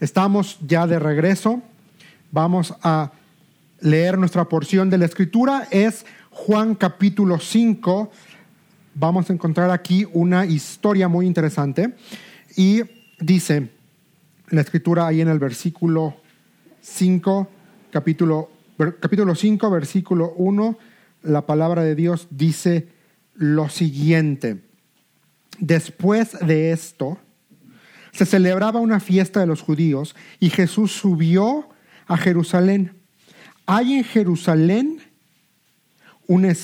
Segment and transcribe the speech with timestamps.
[0.00, 1.60] Estamos ya de regreso.
[2.30, 3.10] Vamos a
[3.80, 5.66] leer nuestra porción de la escritura.
[5.72, 8.10] Es Juan capítulo 5.
[8.94, 11.96] Vamos a encontrar aquí una historia muy interesante.
[12.56, 12.82] Y
[13.18, 13.70] dice
[14.50, 16.16] la escritura ahí en el versículo
[16.80, 17.48] 5,
[17.90, 18.50] capítulo,
[19.00, 20.78] capítulo 5, versículo 1,
[21.22, 22.88] la palabra de Dios dice
[23.34, 24.62] lo siguiente.
[25.58, 27.18] Después de esto,
[28.12, 31.68] se celebraba una fiesta de los judíos y Jesús subió
[32.06, 32.94] a Jerusalén.
[33.66, 35.00] Hay en Jerusalén,
[36.26, 36.54] un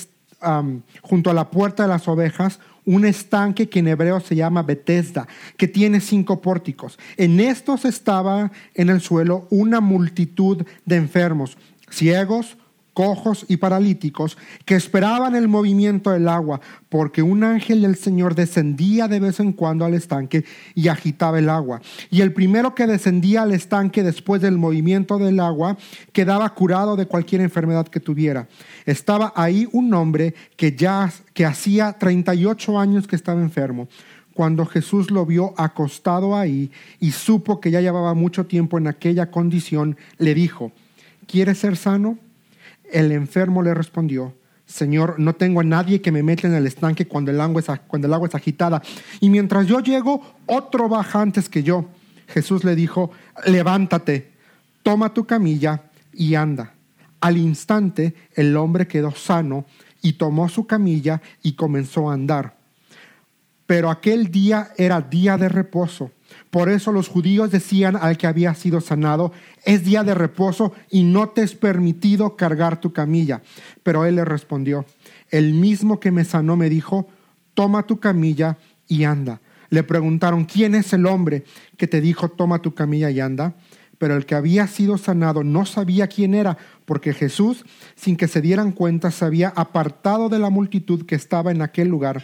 [1.03, 5.27] junto a la puerta de las ovejas, un estanque que en hebreo se llama Bethesda,
[5.57, 6.99] que tiene cinco pórticos.
[7.17, 11.57] En estos estaba en el suelo una multitud de enfermos,
[11.91, 12.57] ciegos,
[12.95, 19.09] cojos y paralíticos que esperaban el movimiento del agua, porque un ángel del Señor descendía
[19.09, 20.45] de vez en cuando al estanque
[20.75, 21.83] y agitaba el agua.
[22.11, 25.77] Y el primero que descendía al estanque después del movimiento del agua
[26.13, 28.49] quedaba curado de cualquier enfermedad que tuviera.
[28.87, 33.89] Estaba ahí un hombre que ya que hacía 38 años que estaba enfermo.
[34.35, 39.31] Cuando Jesús lo vio acostado ahí y supo que ya llevaba mucho tiempo en aquella
[39.31, 40.73] condición, le dijo,
[41.27, 42.19] ¿quieres ser sano?
[42.91, 44.35] El enfermo le respondió,
[44.67, 47.67] Señor, no tengo a nadie que me meta en el estanque cuando el, agua es,
[47.87, 48.83] cuando el agua es agitada.
[49.21, 51.87] Y mientras yo llego, otro baja antes que yo.
[52.29, 53.11] Jesús le dijo,
[53.47, 54.33] levántate,
[54.83, 55.83] toma tu camilla
[56.13, 56.73] y anda.
[57.21, 59.67] Al instante el hombre quedó sano
[60.03, 62.54] y tomó su camilla y comenzó a andar.
[63.67, 66.11] Pero aquel día era día de reposo
[66.51, 69.33] por eso los judíos decían al que había sido sanado,
[69.65, 73.43] es día de reposo y no te es permitido cargar tu camilla.
[73.83, 74.87] Pero él le respondió,
[75.31, 77.09] el mismo que me sanó me dijo,
[77.55, 79.41] toma tu camilla y anda.
[79.71, 81.45] Le preguntaron, ¿quién es el hombre
[81.77, 83.55] que te dijo, toma tu camilla y anda?
[83.99, 87.65] Pero el que había sido sanado no sabía quién era, porque Jesús,
[87.97, 91.89] sin que se dieran cuenta, se había apartado de la multitud que estaba en aquel
[91.89, 92.23] lugar.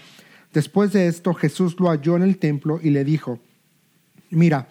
[0.53, 3.39] Después de esto, Jesús lo halló en el templo y le dijo,
[4.31, 4.69] mira,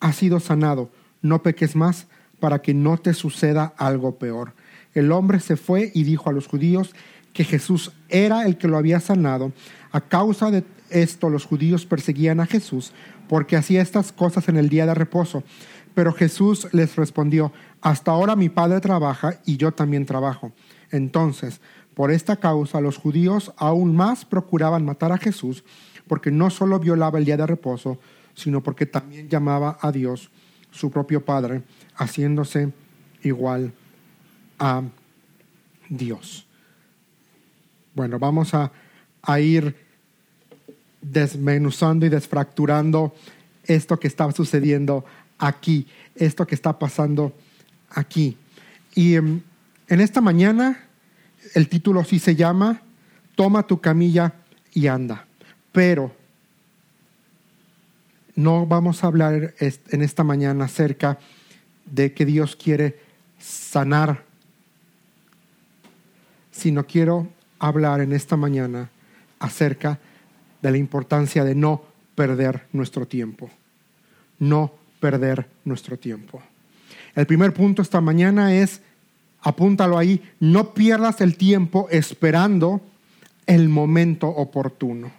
[0.00, 0.90] has sido sanado,
[1.22, 2.06] no peques más
[2.40, 4.54] para que no te suceda algo peor.
[4.94, 6.94] El hombre se fue y dijo a los judíos
[7.32, 9.52] que Jesús era el que lo había sanado.
[9.92, 12.92] A causa de esto los judíos perseguían a Jesús
[13.28, 15.44] porque hacía estas cosas en el día de reposo.
[15.94, 20.52] Pero Jesús les respondió, hasta ahora mi Padre trabaja y yo también trabajo.
[20.90, 21.60] Entonces,
[21.98, 25.64] por esta causa los judíos aún más procuraban matar a Jesús
[26.06, 27.98] porque no solo violaba el día de reposo,
[28.36, 30.30] sino porque también llamaba a Dios
[30.70, 31.64] su propio Padre,
[31.96, 32.72] haciéndose
[33.24, 33.72] igual
[34.60, 34.84] a
[35.88, 36.46] Dios.
[37.96, 38.70] Bueno, vamos a,
[39.40, 39.74] ir
[41.02, 43.12] desmenuzando y desfracturando
[43.64, 45.04] esto que está sucediendo
[45.36, 47.32] aquí, esto que está pasando
[47.90, 48.36] aquí.
[48.94, 49.40] Y em,
[49.88, 50.84] en esta mañana
[51.58, 52.82] el título sí se llama
[53.34, 54.32] Toma tu camilla
[54.72, 55.26] y anda.
[55.72, 56.14] Pero
[58.36, 61.18] no vamos a hablar en esta mañana acerca
[61.84, 63.00] de que Dios quiere
[63.40, 64.22] sanar,
[66.52, 67.26] sino quiero
[67.58, 68.90] hablar en esta mañana
[69.40, 69.98] acerca
[70.62, 71.82] de la importancia de no
[72.14, 73.50] perder nuestro tiempo.
[74.38, 76.40] No perder nuestro tiempo.
[77.16, 78.80] El primer punto esta mañana es,
[79.42, 82.80] apúntalo ahí, no pierdas el tiempo esperando
[83.46, 85.10] el momento oportuno.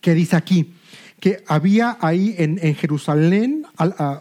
[0.00, 0.74] ¿Qué dice aquí?
[1.20, 3.66] que había ahí en, Jerusalén,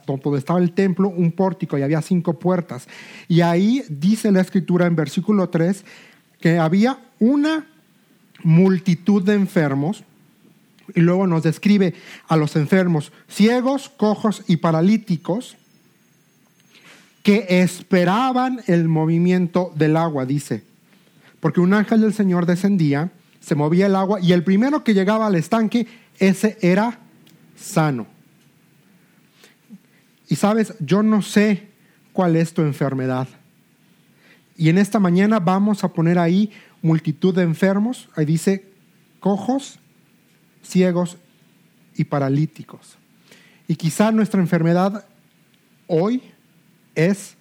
[0.05, 2.87] donde estaba el templo, un pórtico y había cinco puertas.
[3.29, 5.85] Y ahí dice la escritura en versículo 3
[6.41, 7.65] que había una
[8.43, 10.03] multitud de enfermos.
[10.93, 11.93] Y luego nos describe
[12.27, 15.55] a los enfermos ciegos, cojos y paralíticos
[17.29, 20.63] que esperaban el movimiento del agua, dice.
[21.39, 25.27] Porque un ángel del Señor descendía, se movía el agua y el primero que llegaba
[25.27, 25.85] al estanque
[26.17, 26.97] ese era
[27.55, 28.07] sano.
[30.27, 31.67] Y sabes, yo no sé
[32.13, 33.27] cuál es tu enfermedad.
[34.57, 36.51] Y en esta mañana vamos a poner ahí
[36.81, 38.09] multitud de enfermos.
[38.15, 38.65] Ahí dice
[39.19, 39.77] cojos,
[40.63, 41.17] ciegos
[41.95, 42.97] y paralíticos.
[43.67, 45.05] Y quizá nuestra enfermedad
[45.85, 46.23] hoy
[46.99, 47.35] es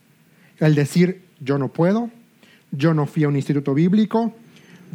[0.58, 2.10] el decir, yo no puedo,
[2.70, 4.34] yo no fui a un instituto bíblico,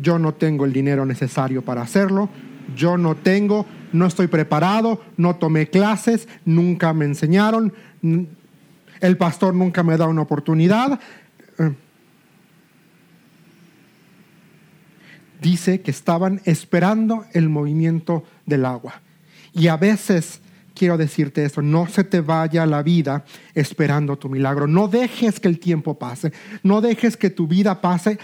[0.01, 2.30] yo no tengo el dinero necesario para hacerlo,
[2.75, 7.74] yo no tengo, no estoy preparado, no tomé clases, nunca me enseñaron,
[9.00, 11.00] el pastor nunca me da una oportunidad.
[11.60, 11.74] Eh,
[15.42, 19.01] dice que estaban esperando el movimiento del agua.
[19.54, 20.39] Y a veces
[20.75, 24.67] quiero decirte esto, no se te vaya la vida esperando tu milagro.
[24.67, 26.31] No dejes que el tiempo pase,
[26.63, 28.19] no dejes que tu vida pase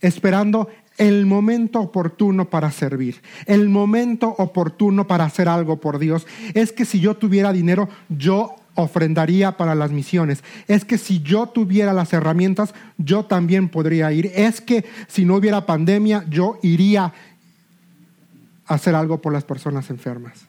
[0.00, 6.26] esperando el momento oportuno para servir, el momento oportuno para hacer algo por Dios.
[6.54, 10.44] Es que si yo tuviera dinero, yo ofrendaría para las misiones.
[10.68, 14.30] Es que si yo tuviera las herramientas, yo también podría ir.
[14.34, 17.12] Es que si no hubiera pandemia, yo iría
[18.66, 20.45] a hacer algo por las personas enfermas.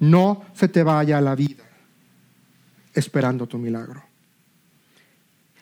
[0.00, 1.64] No se te vaya la vida
[2.94, 4.02] esperando tu milagro.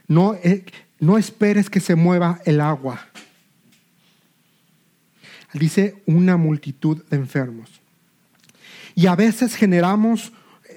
[0.09, 0.65] No, eh,
[1.01, 3.01] no esperes que se mueva el agua.
[5.53, 7.81] Dice una multitud de enfermos.
[8.95, 10.33] Y a veces generamos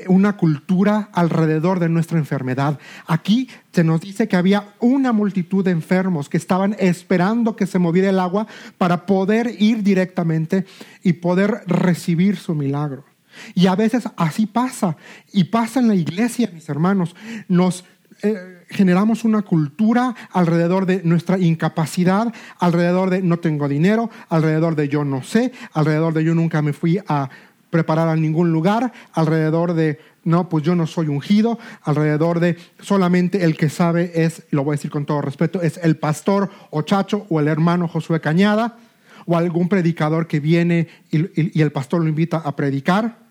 [0.07, 2.79] una cultura alrededor de nuestra enfermedad.
[3.07, 7.79] Aquí se nos dice que había una multitud de enfermos que estaban esperando que se
[7.79, 8.47] moviera el agua
[8.77, 10.65] para poder ir directamente
[11.03, 13.08] y poder recibir su milagro.
[13.56, 14.97] Y a veces así pasa,
[15.33, 17.15] y pasa en la iglesia, mis hermanos.
[17.47, 17.83] Nos
[18.21, 24.89] eh, generamos una cultura alrededor de nuestra incapacidad, alrededor de no tengo dinero, alrededor de
[24.89, 27.30] yo no sé, alrededor de yo nunca me fui a
[27.69, 33.45] preparar a ningún lugar, alrededor de no, pues yo no soy ungido, alrededor de solamente
[33.45, 36.81] el que sabe es, lo voy a decir con todo respeto, es el pastor o
[36.81, 38.77] chacho o el hermano Josué Cañada
[39.25, 43.28] o algún predicador que viene y, y el pastor lo invita a predicar.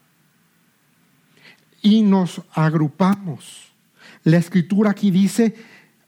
[1.82, 3.72] Y nos agrupamos.
[4.25, 5.54] La escritura aquí dice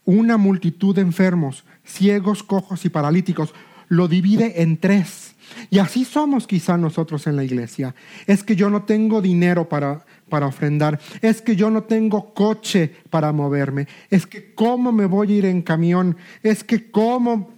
[0.04, 3.54] una multitud de enfermos, ciegos, cojos y paralíticos.
[3.88, 5.30] Lo divide en tres
[5.70, 7.94] y así somos quizá nosotros en la iglesia.
[8.26, 11.00] Es que yo no tengo dinero para, para ofrendar.
[11.20, 13.86] Es que yo no tengo coche para moverme.
[14.10, 16.16] Es que cómo me voy a ir en camión.
[16.42, 17.52] Es que cómo...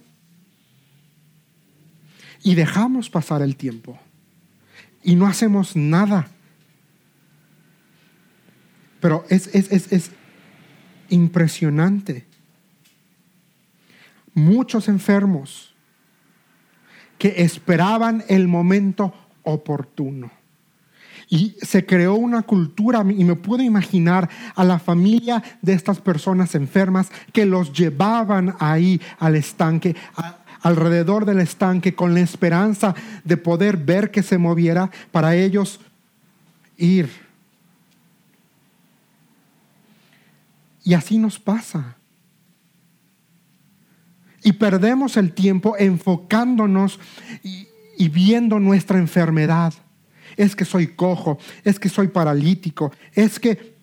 [2.43, 3.97] Y dejamos pasar el tiempo.
[5.01, 6.27] Y no hacemos nada.
[9.03, 10.11] Pero es, es, es, es
[11.09, 12.23] impresionante.
[14.33, 15.75] Muchos enfermos
[17.17, 19.13] que esperaban el momento
[19.43, 20.31] oportuno.
[21.27, 26.55] Y se creó una cultura, y me puedo imaginar a la familia de estas personas
[26.55, 29.97] enfermas que los llevaban ahí al estanque,
[30.61, 32.95] alrededor del estanque, con la esperanza
[33.25, 35.81] de poder ver que se moviera para ellos
[36.77, 37.22] ir.
[40.83, 41.97] Y así nos pasa
[44.43, 46.99] y perdemos el tiempo enfocándonos
[47.43, 47.67] y,
[48.09, 49.73] viendo nuestra enfermedad.
[50.35, 53.75] Es que soy cojo, es que soy paralítico, es que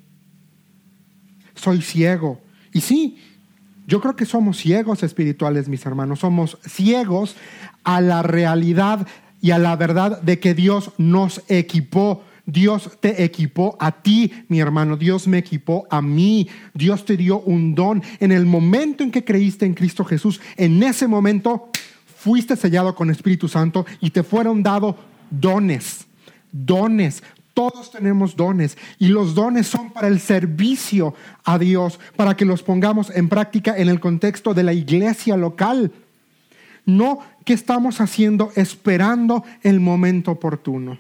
[1.55, 2.41] soy ciego.
[2.73, 3.19] Y sí,
[3.87, 6.21] yo creo que somos ciegos espirituales, mis hermanos.
[6.21, 7.37] Somos ciegos
[7.83, 9.07] a la realidad
[9.41, 14.61] y a la verdad de que Dios nos equipó Dios te equipó a ti, mi
[14.61, 14.97] hermano.
[14.97, 16.49] Dios me equipó a mí.
[16.75, 18.03] Dios te dio un don.
[18.19, 21.69] En el momento en que creíste en Cristo Jesús, en ese momento
[22.17, 24.97] fuiste sellado con Espíritu Santo y te fueron dados
[25.31, 26.07] dones.
[26.51, 27.23] Dones.
[27.55, 31.15] Todos tenemos dones y los dones son para el servicio
[31.45, 35.93] a Dios, para que los pongamos en práctica en el contexto de la iglesia local.
[36.87, 40.99] No que estamos haciendo esperando el momento oportuno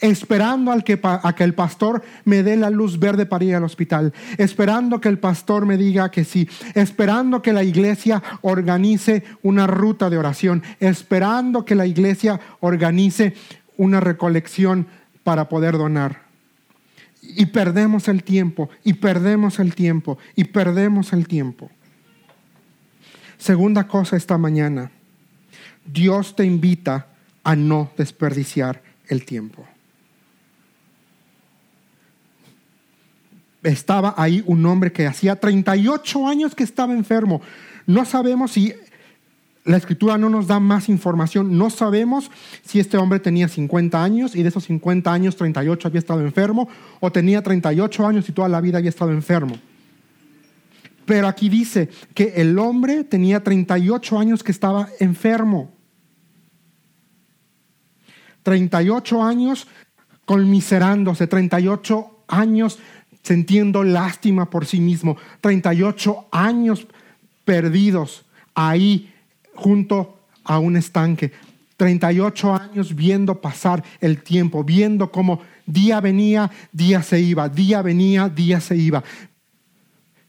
[0.00, 3.64] esperando al que, a que el pastor me dé la luz verde para ir al
[3.64, 9.66] hospital, esperando que el pastor me diga que sí, esperando que la iglesia organice una
[9.66, 13.34] ruta de oración, esperando que la iglesia organice
[13.76, 14.86] una recolección
[15.24, 16.22] para poder donar.
[17.22, 21.70] Y perdemos el tiempo, y perdemos el tiempo, y perdemos el tiempo.
[23.38, 24.90] Segunda cosa esta mañana,
[25.84, 27.08] Dios te invita
[27.44, 29.66] a no desperdiciar el tiempo.
[33.62, 37.40] Estaba ahí un hombre que hacía 38 años que estaba enfermo.
[37.86, 38.74] No sabemos si
[39.64, 41.56] la escritura no nos da más información.
[41.56, 42.30] No sabemos
[42.64, 46.68] si este hombre tenía 50 años y de esos 50 años 38 había estado enfermo
[47.00, 49.56] o tenía 38 años y toda la vida había estado enfermo.
[51.04, 55.72] Pero aquí dice que el hombre tenía 38 años que estaba enfermo.
[58.42, 59.68] 38 años
[60.24, 62.78] conmiserándose, 38 años
[63.22, 66.86] sintiendo lástima por sí mismo, 38 años
[67.44, 68.24] perdidos
[68.54, 69.12] ahí
[69.54, 71.32] junto a un estanque,
[71.76, 78.28] 38 años viendo pasar el tiempo, viendo cómo día venía, día se iba, día venía,
[78.28, 79.02] día se iba.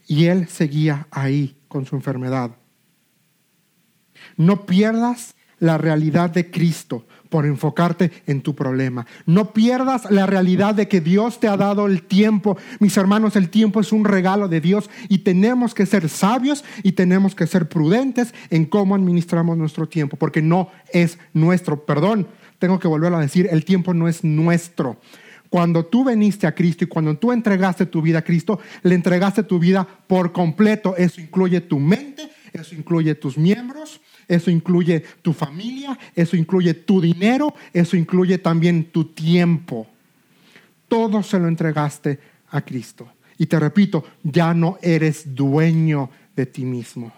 [0.07, 2.51] Y él seguía ahí con su enfermedad.
[4.38, 9.07] No pierdas la realidad de Cristo por enfocarte en tu problema.
[9.25, 12.57] No pierdas la realidad de que Dios te ha dado el tiempo.
[12.79, 16.91] Mis hermanos, el tiempo es un regalo de Dios y tenemos que ser sabios y
[16.91, 21.87] tenemos que ser prudentes en cómo administramos nuestro tiempo, porque no es nuestro.
[21.87, 22.27] Perdón,
[22.59, 24.97] tengo que volverlo a decir, el tiempo no es nuestro.
[25.49, 29.41] Cuando tú veniste a Cristo y cuando tú entregaste tu vida a Cristo, le entregaste
[29.41, 30.95] tu vida por completo.
[30.97, 37.01] Eso incluye tu mente, eso incluye tus miembros, eso incluye tu familia, eso incluye tu
[37.01, 39.88] dinero, eso incluye también tu tiempo.
[40.88, 43.08] Todo se lo entregaste a Cristo.
[43.38, 47.12] Y te repito, ya no eres dueño de ti mismo.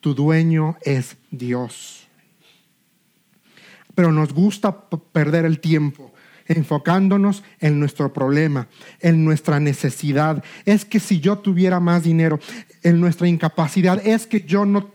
[0.00, 2.08] Tu dueño es Dios.
[3.94, 6.12] Pero nos gusta perder el tiempo
[6.50, 8.66] enfocándonos en nuestro problema,
[9.00, 10.42] en nuestra necesidad.
[10.64, 12.40] Es que si yo tuviera más dinero,
[12.82, 14.90] en nuestra incapacidad, es que yo no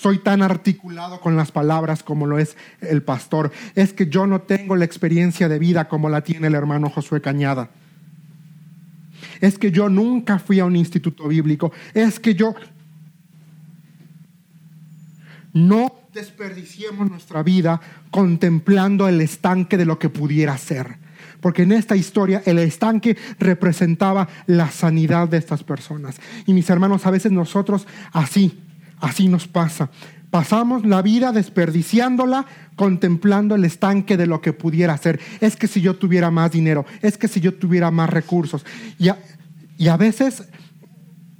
[0.00, 4.42] soy tan articulado con las palabras como lo es el pastor, es que yo no
[4.42, 7.70] tengo la experiencia de vida como la tiene el hermano Josué Cañada.
[9.40, 12.54] Es que yo nunca fui a un instituto bíblico, es que yo
[15.52, 20.96] no desperdiciemos nuestra vida contemplando el estanque de lo que pudiera ser.
[21.40, 26.20] Porque en esta historia el estanque representaba la sanidad de estas personas.
[26.46, 28.60] Y mis hermanos, a veces nosotros así,
[29.00, 29.90] así nos pasa.
[30.30, 32.44] Pasamos la vida desperdiciándola,
[32.76, 35.20] contemplando el estanque de lo que pudiera ser.
[35.40, 38.64] Es que si yo tuviera más dinero, es que si yo tuviera más recursos.
[38.98, 39.18] Y a,
[39.78, 40.44] y a veces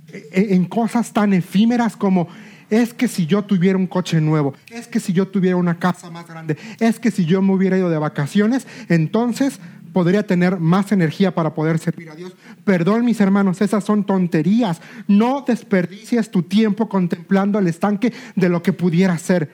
[0.08, 2.28] e, en cosas tan efímeras como
[2.70, 6.10] es que si yo tuviera un coche nuevo, es que si yo tuviera una casa
[6.10, 9.60] más grande, es que si yo me hubiera ido de vacaciones, entonces
[9.92, 12.34] podría tener más energía para poder servir a Dios.
[12.68, 14.82] Perdón, mis hermanos, esas son tonterías.
[15.06, 19.50] No desperdicies tu tiempo contemplando el estanque de lo que pudiera ser.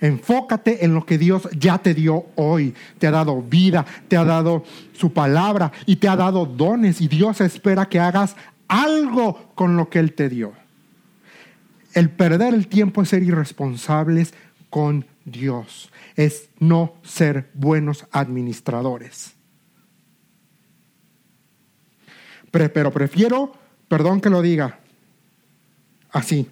[0.00, 2.72] Enfócate en lo que Dios ya te dio hoy.
[3.00, 7.00] Te ha dado vida, te ha dado su palabra y te ha dado dones.
[7.00, 8.36] Y Dios espera que hagas
[8.68, 10.52] algo con lo que Él te dio.
[11.94, 14.34] El perder el tiempo es ser irresponsables
[14.70, 19.34] con Dios, es no ser buenos administradores.
[22.52, 23.52] Pero prefiero,
[23.88, 24.78] perdón que lo diga,
[26.12, 26.48] así.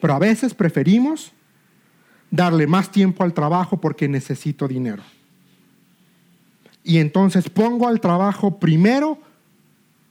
[0.00, 1.30] Pero a veces preferimos
[2.32, 5.04] darle más tiempo al trabajo porque necesito dinero.
[6.82, 9.18] Y entonces pongo al trabajo primero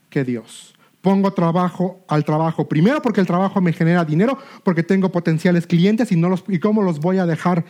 [0.08, 2.66] que Dios pongo trabajo al trabajo.
[2.66, 6.58] Primero porque el trabajo me genera dinero, porque tengo potenciales clientes y, no los, y
[6.58, 7.66] cómo los voy a dejar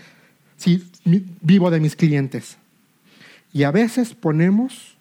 [0.56, 0.88] si
[1.42, 2.56] vivo de mis clientes.
[3.52, 4.93] Y a veces ponemos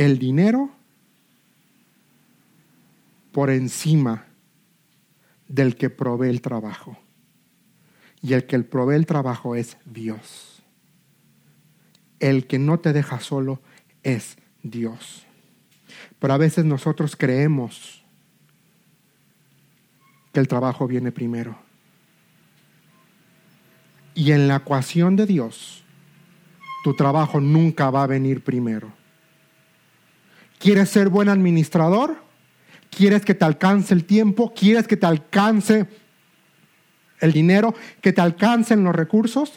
[0.00, 0.70] el dinero
[3.32, 4.24] por encima
[5.46, 6.96] del que provee el trabajo.
[8.22, 10.62] Y el que provee el trabajo es Dios.
[12.18, 13.60] El que no te deja solo
[14.02, 15.26] es Dios.
[16.18, 18.02] Pero a veces nosotros creemos
[20.32, 21.58] que el trabajo viene primero.
[24.14, 25.84] Y en la ecuación de Dios,
[26.84, 28.98] tu trabajo nunca va a venir primero.
[30.60, 32.16] ¿Quieres ser buen administrador?
[32.90, 34.52] ¿Quieres que te alcance el tiempo?
[34.54, 35.86] ¿Quieres que te alcance
[37.18, 37.74] el dinero?
[38.02, 39.54] ¿Que te alcancen los recursos?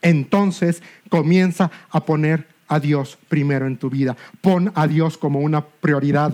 [0.00, 4.16] Entonces comienza a poner a Dios primero en tu vida.
[4.40, 6.32] Pon a Dios como una prioridad.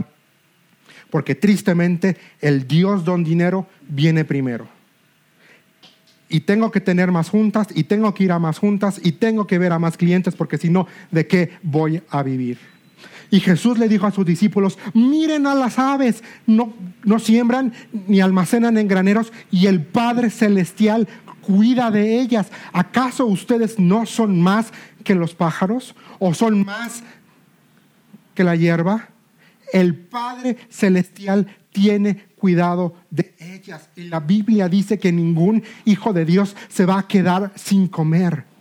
[1.09, 4.69] Porque tristemente el Dios don dinero viene primero.
[6.29, 9.47] Y tengo que tener más juntas y tengo que ir a más juntas y tengo
[9.47, 12.74] que ver a más clientes porque si no, ¿de qué voy a vivir?
[13.35, 16.73] Y Jesús le dijo a sus discípulos, miren a las aves, no,
[17.03, 17.73] no siembran
[18.07, 21.09] ni almacenan en graneros y el Padre Celestial
[21.41, 22.53] cuida de ellas.
[22.73, 24.73] ¿Acaso ustedes no son más
[25.03, 27.03] que los pájaros o son más
[28.37, 29.09] que la hierba?
[29.73, 33.89] El Padre Celestial tiene cuidado de ellas.
[33.97, 38.54] Y la Biblia dice que ningún hijo de Dios se va a quedar sin comer.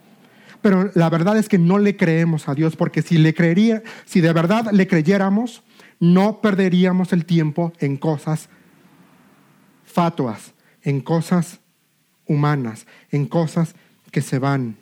[0.63, 4.22] Pero la verdad es que no le creemos a Dios, porque si le creería, si
[4.22, 5.62] de verdad le creyéramos,
[6.00, 8.48] no perderíamos el tiempo en cosas
[9.86, 11.60] fatuas, en cosas
[12.25, 13.75] humanas, en cosas
[14.10, 14.77] que se van.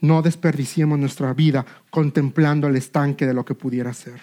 [0.00, 4.20] No desperdiciemos nuestra vida contemplando el estanque de lo que pudiera ser.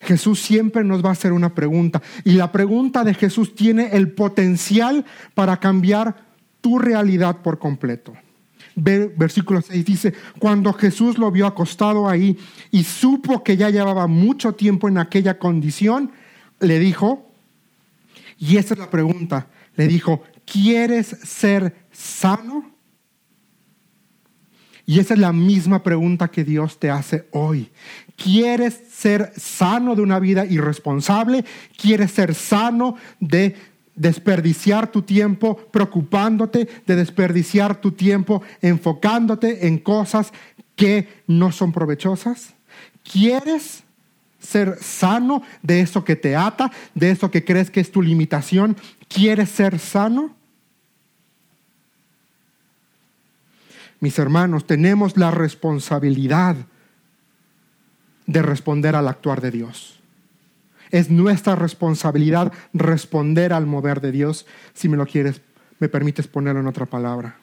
[0.00, 4.12] Jesús siempre nos va a hacer una pregunta y la pregunta de Jesús tiene el
[4.12, 6.24] potencial para cambiar
[6.60, 8.12] tu realidad por completo.
[8.78, 12.36] Versículo 6 dice, cuando Jesús lo vio acostado ahí
[12.70, 16.12] y supo que ya llevaba mucho tiempo en aquella condición,
[16.60, 17.26] le dijo,
[18.38, 22.70] y esa es la pregunta, le dijo, ¿quieres ser sano?
[24.84, 27.70] Y esa es la misma pregunta que Dios te hace hoy.
[28.14, 31.46] ¿Quieres ser sano de una vida irresponsable?
[31.80, 33.56] ¿Quieres ser sano de
[33.96, 40.32] desperdiciar tu tiempo preocupándote, de desperdiciar tu tiempo enfocándote en cosas
[40.76, 42.54] que no son provechosas?
[43.02, 43.82] ¿Quieres
[44.38, 48.76] ser sano de eso que te ata, de eso que crees que es tu limitación?
[49.08, 50.36] ¿Quieres ser sano?
[53.98, 56.56] Mis hermanos, tenemos la responsabilidad
[58.26, 59.95] de responder al actuar de Dios.
[60.90, 65.40] Es nuestra responsabilidad responder al mover de Dios, si me lo quieres,
[65.78, 67.36] me permites ponerlo en otra palabra.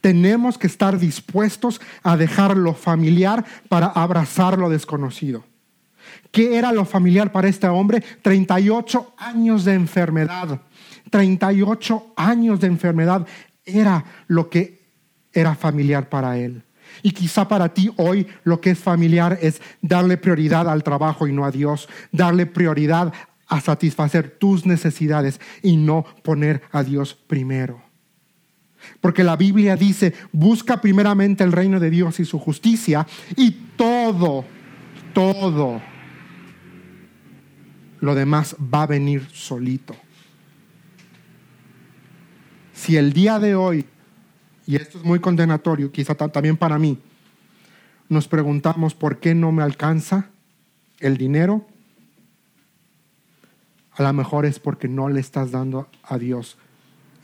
[0.00, 5.44] Tenemos que estar dispuestos a dejar lo familiar para abrazar lo desconocido.
[6.30, 8.02] ¿Qué era lo familiar para este hombre?
[8.22, 10.60] 38 años de enfermedad.
[11.10, 13.26] 38 años de enfermedad
[13.64, 14.78] era lo que
[15.32, 16.62] era familiar para él.
[17.02, 21.32] Y quizá para ti hoy lo que es familiar es darle prioridad al trabajo y
[21.32, 23.12] no a Dios, darle prioridad
[23.46, 27.82] a satisfacer tus necesidades y no poner a Dios primero.
[29.00, 34.44] Porque la Biblia dice, busca primeramente el reino de Dios y su justicia y todo,
[35.12, 35.80] todo
[38.00, 39.96] lo demás va a venir solito.
[42.72, 43.86] Si el día de hoy
[44.68, 46.98] y esto es muy condenatorio, quizá también para mí,
[48.10, 50.28] nos preguntamos por qué no me alcanza
[51.00, 51.66] el dinero,
[53.92, 56.58] a lo mejor es porque no le estás dando a Dios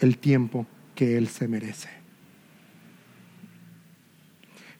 [0.00, 1.90] el tiempo que Él se merece.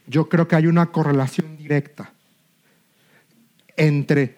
[0.06, 2.14] Yo creo que hay una correlación directa
[3.76, 4.36] entre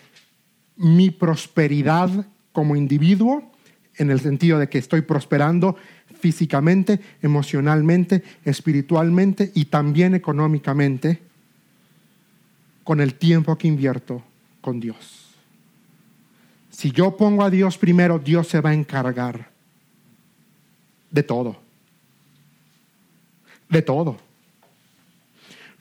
[0.77, 3.53] mi prosperidad como individuo,
[3.99, 5.77] en el sentido de que estoy prosperando
[6.19, 11.21] físicamente, emocionalmente, espiritualmente y también económicamente
[12.85, 14.23] con el tiempo que invierto
[14.61, 15.27] con Dios.
[16.71, 19.51] Si yo pongo a Dios primero, Dios se va a encargar
[21.11, 21.57] de todo.
[23.69, 24.26] De todo.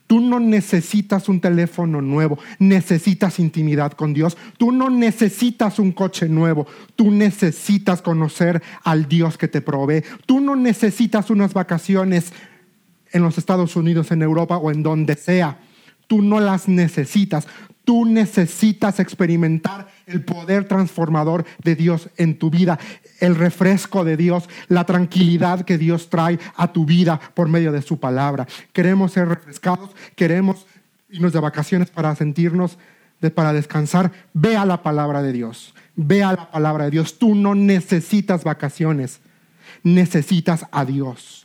[0.08, 4.38] Tú no necesitas un teléfono nuevo, necesitas intimidad con Dios.
[4.58, 10.04] Tú no necesitas un coche nuevo, tú necesitas conocer al Dios que te provee.
[10.28, 12.34] Tú no necesitas unas vacaciones
[13.12, 15.60] en los Estados Unidos, en Europa o en donde sea.
[16.08, 17.48] Tú no las necesitas.
[17.86, 22.80] Tú necesitas experimentar el poder transformador de Dios en tu vida,
[23.20, 27.82] el refresco de Dios, la tranquilidad que Dios trae a tu vida por medio de
[27.82, 28.48] su palabra.
[28.74, 30.66] Queremos ser refrescados, queremos
[31.10, 32.78] irnos de vacaciones para sentirnos,
[33.34, 34.12] para descansar.
[34.34, 37.18] Ve a la palabra de Dios, ve a la palabra de Dios.
[37.18, 39.22] Tú no necesitas vacaciones,
[39.84, 41.45] necesitas a Dios.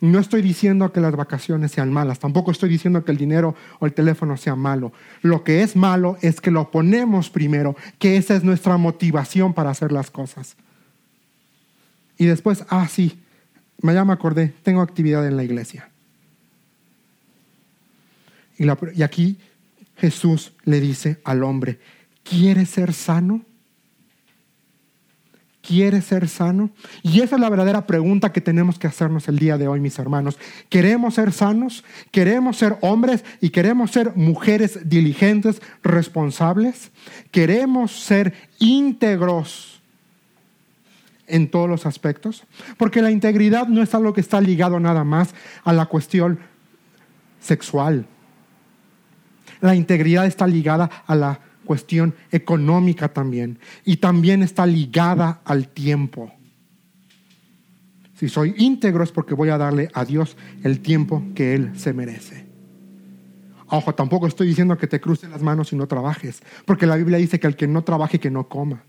[0.00, 3.86] No estoy diciendo que las vacaciones sean malas, tampoco estoy diciendo que el dinero o
[3.86, 4.92] el teléfono sea malo.
[5.22, 9.70] Lo que es malo es que lo ponemos primero, que esa es nuestra motivación para
[9.70, 10.56] hacer las cosas.
[12.16, 13.20] Y después, ah, sí,
[13.82, 15.88] ya me acordé, tengo actividad en la iglesia.
[18.56, 19.38] Y, y aquí
[19.96, 21.80] Jesús le dice al hombre,
[22.22, 23.42] ¿quieres ser sano?
[25.68, 26.70] ¿Quiere ser sano?
[27.02, 29.98] Y esa es la verdadera pregunta que tenemos que hacernos el día de hoy, mis
[29.98, 30.38] hermanos.
[30.70, 31.84] ¿Queremos ser sanos?
[32.10, 36.90] ¿Queremos ser hombres y queremos ser mujeres diligentes, responsables?
[37.30, 39.82] ¿Queremos ser íntegros
[41.26, 42.44] en todos los aspectos?
[42.78, 46.38] Porque la integridad no es algo que está ligado nada más a la cuestión
[47.40, 48.06] sexual.
[49.60, 56.32] La integridad está ligada a la cuestión económica también y también está ligada al tiempo.
[58.14, 61.92] Si soy íntegro es porque voy a darle a Dios el tiempo que Él se
[61.92, 62.46] merece.
[63.66, 67.18] Ojo, tampoco estoy diciendo que te cruces las manos y no trabajes, porque la Biblia
[67.18, 68.82] dice que el que no trabaje, que no coma.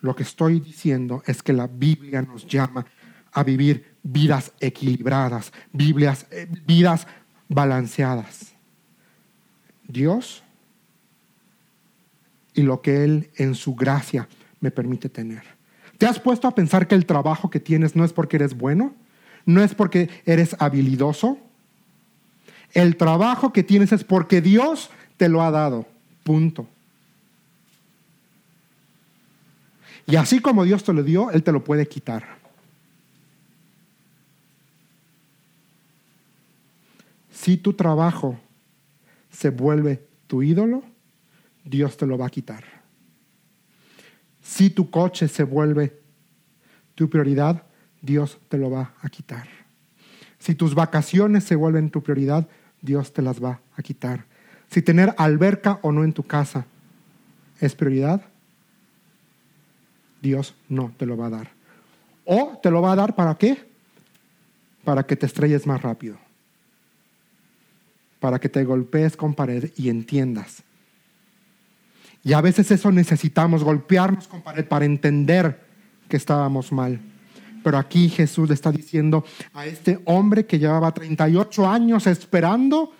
[0.00, 2.86] Lo que estoy diciendo es que la Biblia nos llama
[3.32, 7.06] a vivir vidas equilibradas, vidas, eh, vidas
[7.50, 8.54] balanceadas.
[9.86, 10.42] Dios
[12.54, 14.28] y lo que Él en su gracia
[14.60, 15.42] me permite tener.
[15.98, 18.94] ¿Te has puesto a pensar que el trabajo que tienes no es porque eres bueno?
[19.44, 21.38] ¿No es porque eres habilidoso?
[22.72, 25.86] El trabajo que tienes es porque Dios te lo ha dado.
[26.22, 26.68] Punto.
[30.06, 32.39] Y así como Dios te lo dio, Él te lo puede quitar.
[37.40, 38.38] Si tu trabajo
[39.30, 40.82] se vuelve tu ídolo,
[41.64, 42.64] Dios te lo va a quitar.
[44.42, 45.98] Si tu coche se vuelve
[46.94, 47.62] tu prioridad,
[48.02, 49.48] Dios te lo va a quitar.
[50.38, 52.46] Si tus vacaciones se vuelven tu prioridad,
[52.82, 54.26] Dios te las va a quitar.
[54.70, 56.66] Si tener alberca o no en tu casa
[57.58, 58.20] es prioridad,
[60.20, 61.50] Dios no te lo va a dar.
[62.26, 63.66] O te lo va a dar para qué?
[64.84, 66.18] Para que te estrelles más rápido.
[68.20, 70.62] Para que te golpees con pared y entiendas.
[72.22, 75.60] Y a veces eso necesitamos, golpearnos con pared para entender
[76.08, 77.00] que estábamos mal.
[77.62, 82.92] Pero aquí Jesús le está diciendo a este hombre que llevaba 38 años esperando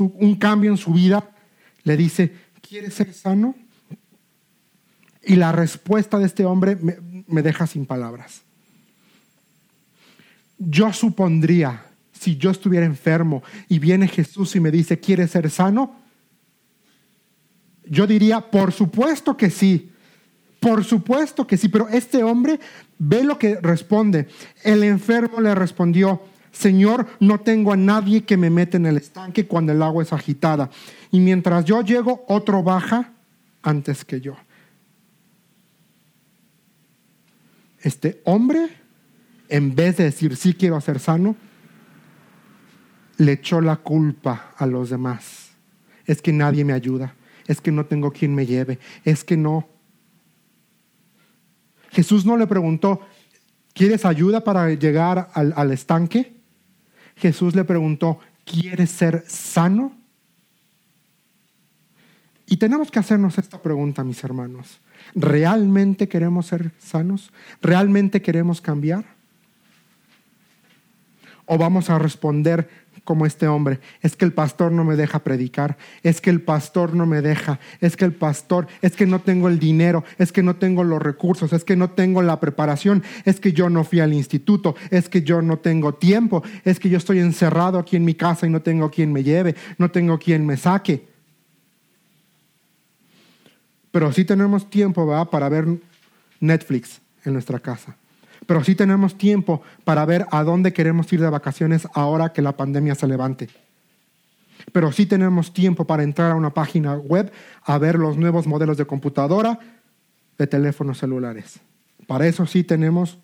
[0.00, 1.30] un cambio en su vida,
[1.84, 3.54] le dice, ¿quieres ser sano?
[5.22, 8.42] Y la respuesta de este hombre me, me deja sin palabras.
[10.58, 11.84] Yo supondría,
[12.18, 15.96] si yo estuviera enfermo y viene Jesús y me dice, ¿quieres ser sano?
[17.84, 19.92] Yo diría, por supuesto que sí.
[20.60, 22.58] Por supuesto que sí, pero este hombre
[22.98, 24.26] ve lo que responde.
[24.64, 29.46] El enfermo le respondió, Señor, no tengo a nadie que me mete en el estanque
[29.46, 30.70] cuando el agua es agitada.
[31.10, 33.12] Y mientras yo llego, otro baja
[33.62, 34.36] antes que yo.
[37.80, 38.68] Este hombre,
[39.48, 41.36] en vez de decir, sí quiero ser sano,
[43.18, 45.50] le echó la culpa a los demás.
[46.04, 47.14] Es que nadie me ayuda,
[47.46, 49.68] es que no tengo quien me lleve, es que no.
[51.90, 53.00] Jesús no le preguntó,
[53.72, 56.34] ¿quieres ayuda para llegar al, estanque?
[57.16, 59.96] Jesús le preguntó, ¿quieres ser sano?
[62.46, 64.80] Y tenemos que hacernos esta pregunta, mis hermanos.
[65.14, 67.32] ¿Realmente queremos ser sanos?
[67.60, 69.04] ¿Realmente queremos cambiar?
[71.44, 72.68] ¿O vamos a responder
[73.06, 73.80] como este hombre.
[74.02, 77.58] Es que el pastor no me deja predicar, es que el pastor no me deja,
[77.80, 81.00] es que el pastor, es que no tengo el dinero, es que no tengo los
[81.00, 85.08] recursos, es que no tengo la preparación, es que yo no fui al instituto, es
[85.08, 88.50] que yo no tengo tiempo, es que yo estoy encerrado aquí en mi casa y
[88.50, 91.06] no tengo quien me lleve, no tengo quien me saque.
[93.90, 95.66] Pero sí tenemos tiempo para ver
[96.40, 97.96] Netflix en nuestra casa
[98.46, 102.56] pero sí tenemos tiempo para ver a dónde queremos ir de vacaciones ahora que la
[102.56, 103.48] pandemia se levante.
[104.72, 107.32] Pero sí tenemos tiempo para entrar a una página web
[107.62, 109.58] a ver los nuevos modelos de computadora,
[110.38, 111.60] de teléfonos celulares.
[112.06, 113.18] Para eso sí tenemos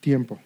[0.00, 0.38] tiempo.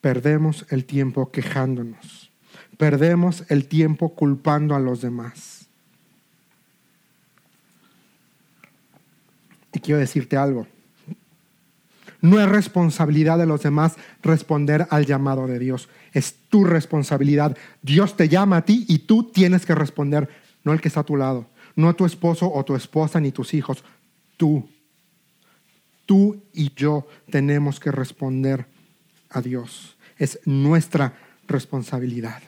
[0.00, 2.30] Perdemos el tiempo quejándonos.
[2.76, 5.55] Perdemos el tiempo culpando a los demás.
[9.76, 10.66] Y quiero decirte algo.
[12.22, 15.90] No es responsabilidad de los demás responder al llamado de Dios.
[16.14, 17.54] Es tu responsabilidad.
[17.82, 20.30] Dios te llama a ti y tú tienes que responder,
[20.64, 23.32] no el que está a tu lado, no a tu esposo o tu esposa ni
[23.32, 23.84] tus hijos.
[24.38, 24.66] Tú.
[26.06, 28.64] Tú y yo tenemos que responder
[29.28, 29.94] a Dios.
[30.16, 31.12] Es nuestra
[31.46, 32.40] responsabilidad.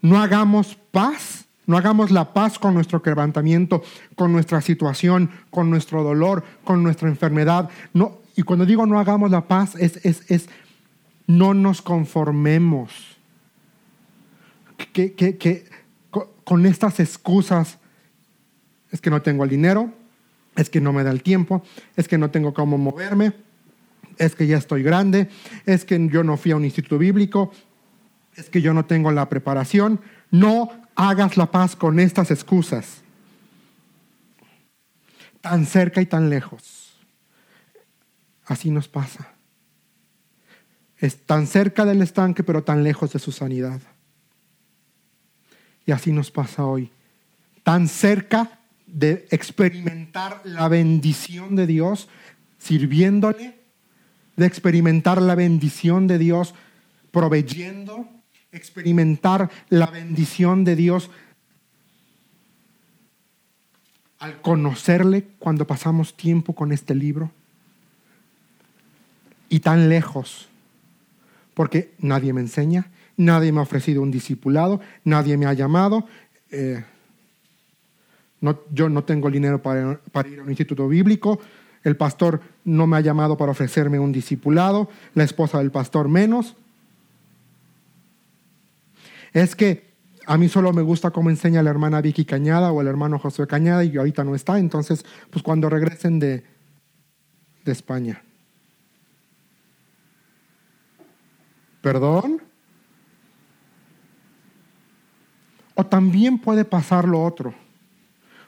[0.00, 3.82] No hagamos paz no hagamos la paz con nuestro quebrantamiento,
[4.16, 7.70] con nuestra situación, con nuestro dolor, con nuestra enfermedad.
[7.94, 10.48] No, y cuando digo no hagamos la paz, es, es, es
[11.28, 13.16] no nos conformemos.
[14.92, 15.68] Que, que,
[16.42, 17.78] con estas excusas,
[18.90, 19.92] es que no tengo el dinero,
[20.56, 21.62] es que no me da el tiempo,
[21.94, 23.32] es que no tengo cómo moverme,
[24.18, 25.28] es que ya estoy grande,
[25.66, 27.52] es que yo no fui a un instituto bíblico,
[28.34, 30.00] es que yo no tengo la preparación.
[30.32, 33.02] No hagas la paz con estas excusas.
[35.40, 36.94] Tan cerca y tan lejos.
[38.46, 39.28] Así nos pasa.
[40.98, 43.80] Es tan cerca del estanque, pero tan lejos de su sanidad.
[45.86, 46.90] Y así nos pasa hoy.
[47.62, 52.08] Tan cerca de experimentar la bendición de Dios,
[52.58, 53.58] sirviéndole,
[54.36, 56.54] de experimentar la bendición de Dios,
[57.10, 58.08] proveyendo,
[58.52, 61.10] experimentar la bendición de Dios
[64.18, 67.30] al conocerle cuando pasamos tiempo con este libro
[69.48, 70.48] y tan lejos,
[71.54, 76.06] porque nadie me enseña, nadie me ha ofrecido un discipulado, nadie me ha llamado,
[76.50, 76.84] eh,
[78.40, 81.40] no, yo no tengo dinero para, para ir a un instituto bíblico,
[81.82, 86.56] el pastor no me ha llamado para ofrecerme un discipulado, la esposa del pastor menos
[89.32, 89.90] es que
[90.26, 93.46] a mí solo me gusta cómo enseña la hermana Vicky Cañada o el hermano José
[93.46, 96.44] Cañada y ahorita no está, entonces, pues cuando regresen de,
[97.64, 98.22] de España.
[101.80, 102.42] ¿Perdón?
[105.74, 107.54] O también puede pasar lo otro.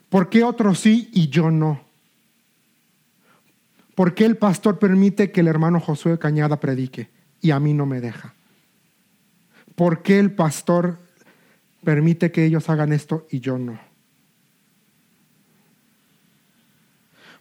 [0.08, 1.80] ¿Por qué otro sí y yo no?
[3.94, 7.86] ¿Por qué el pastor permite que el hermano Josué Cañada predique y a mí no
[7.86, 8.34] me deja?
[9.74, 10.98] ¿Por qué el pastor
[11.82, 13.78] permite que ellos hagan esto y yo no?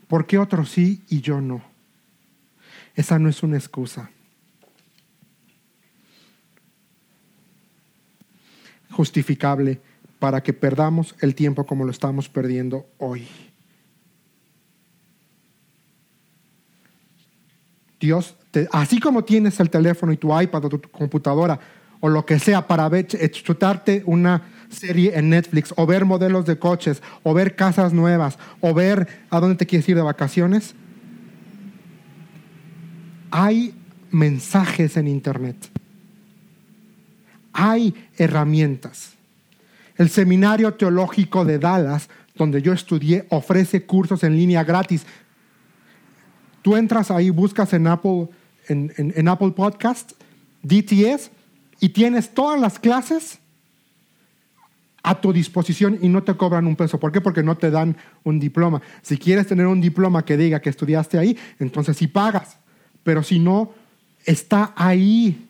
[0.08, 1.64] ¿Por qué otros sí y yo no?
[2.96, 4.10] Esa no es una excusa.
[8.92, 9.80] Justificable
[10.20, 13.28] para que perdamos el tiempo como lo estamos perdiendo hoy.
[18.00, 18.36] Dios,
[18.72, 21.60] así como tienes el teléfono y tu iPad o tu computadora
[22.02, 26.58] o lo que sea para ver, chutarte una serie en Netflix o ver modelos de
[26.58, 30.76] coches o ver casas nuevas o ver a dónde te quieres ir de vacaciones,
[33.30, 33.74] hay
[34.10, 35.56] mensajes en Internet.
[37.54, 39.14] Hay herramientas.
[39.96, 45.06] El Seminario Teológico de Dallas, donde yo estudié, ofrece cursos en línea gratis.
[46.62, 48.30] Tú entras ahí, buscas en Apple,
[48.68, 50.14] en, en Apple Podcast,
[50.64, 51.32] DTS,
[51.82, 53.40] y tienes todas las clases
[55.04, 57.00] a tu disposición y no te cobran un peso.
[57.00, 57.20] ¿Por qué?
[57.20, 58.82] Porque no te dan un diploma.
[59.02, 62.58] Si quieres tener un diploma que diga que estudiaste ahí, entonces sí pagas.
[63.04, 63.74] Pero si no,
[64.26, 65.48] está ahí.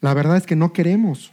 [0.00, 1.30] La verdad es que no queremos.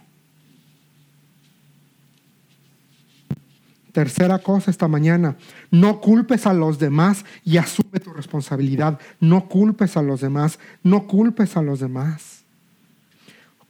[3.92, 5.36] Tercera cosa esta mañana,
[5.70, 9.00] no culpes a los demás y asume tu responsabilidad.
[9.18, 12.44] No culpes a los demás, no culpes a los demás.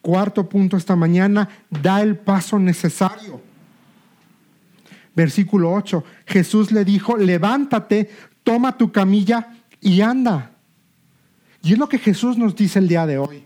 [0.03, 3.41] Cuarto punto esta mañana, da el paso necesario.
[5.15, 8.11] Versículo 8, Jesús le dijo, levántate,
[8.43, 10.53] toma tu camilla y anda.
[11.63, 13.45] Y es lo que Jesús nos dice el día de hoy.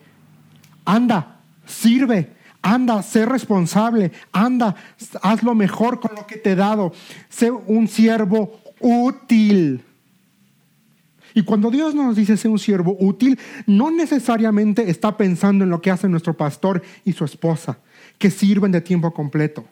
[0.85, 2.33] Anda, sirve,
[2.65, 4.11] Anda, sé responsable.
[4.33, 4.75] Anda,
[5.21, 6.95] haz lo mejor con lo que te he dado.
[7.29, 9.85] Sé un siervo útil.
[11.35, 15.83] Y cuando Dios nos dice ser un siervo útil, no necesariamente está pensando en lo
[15.83, 17.77] que hace nuestro pastor y su esposa,
[18.17, 19.67] que sirven de tiempo completo.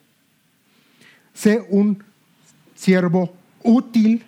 [1.33, 2.05] Sé un
[2.75, 4.23] siervo útil.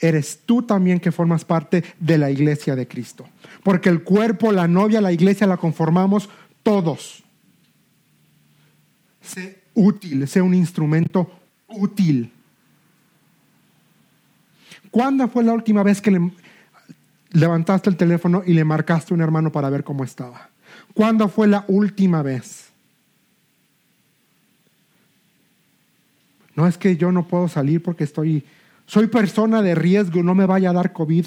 [0.00, 3.26] Eres tú también que formas parte de la iglesia de Cristo.
[3.62, 6.30] Porque el cuerpo, la novia, la iglesia la conformamos
[6.62, 7.22] todos
[9.20, 11.30] sé útil, sé un instrumento
[11.68, 12.32] útil.
[14.90, 16.32] ¿Cuándo fue la última vez que le
[17.30, 20.50] levantaste el teléfono y le marcaste a un hermano para ver cómo estaba?
[20.94, 22.70] ¿Cuándo fue la última vez?
[26.56, 28.44] No es que yo no puedo salir porque estoy,
[28.86, 31.26] soy persona de riesgo, no me vaya a dar COVID.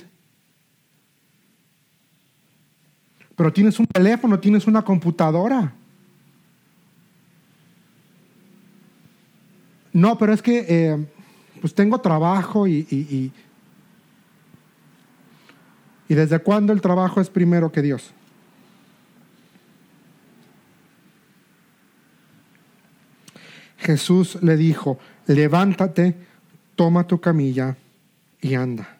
[3.36, 5.74] Pero tienes un teléfono, tienes una computadora.
[9.94, 11.06] No, pero es que eh,
[11.62, 13.32] pues tengo trabajo y, y,
[16.10, 18.12] y, desde cuándo el trabajo es primero que Dios.
[23.78, 26.16] Jesús le dijo, levántate,
[26.76, 27.78] toma tu camilla
[28.42, 28.98] y anda.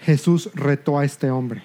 [0.00, 1.62] Jesús retó a este hombre.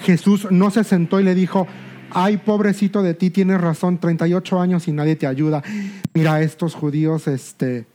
[0.00, 1.66] Jesús no se sentó y le dijo,
[2.10, 5.62] ay, pobrecito de ti, tienes razón, 38 años y nadie te ayuda.
[6.14, 7.86] Mira, estos judíos este,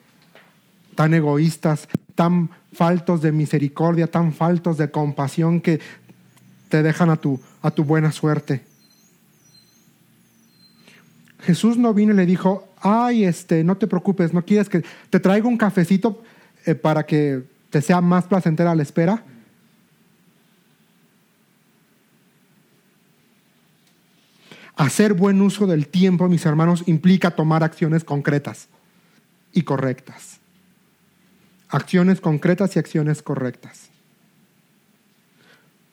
[0.95, 5.80] tan egoístas, tan faltos de misericordia, tan faltos de compasión que
[6.69, 8.63] te dejan a tu, a tu buena suerte.
[11.41, 15.19] Jesús no vino y le dijo, ay, este, no te preocupes, no quieres que te
[15.19, 16.23] traiga un cafecito
[16.65, 19.23] eh, para que te sea más placentera la espera.
[24.75, 28.69] Hacer buen uso del tiempo, mis hermanos, implica tomar acciones concretas
[29.51, 30.39] y correctas.
[31.69, 33.89] Acciones concretas y acciones correctas.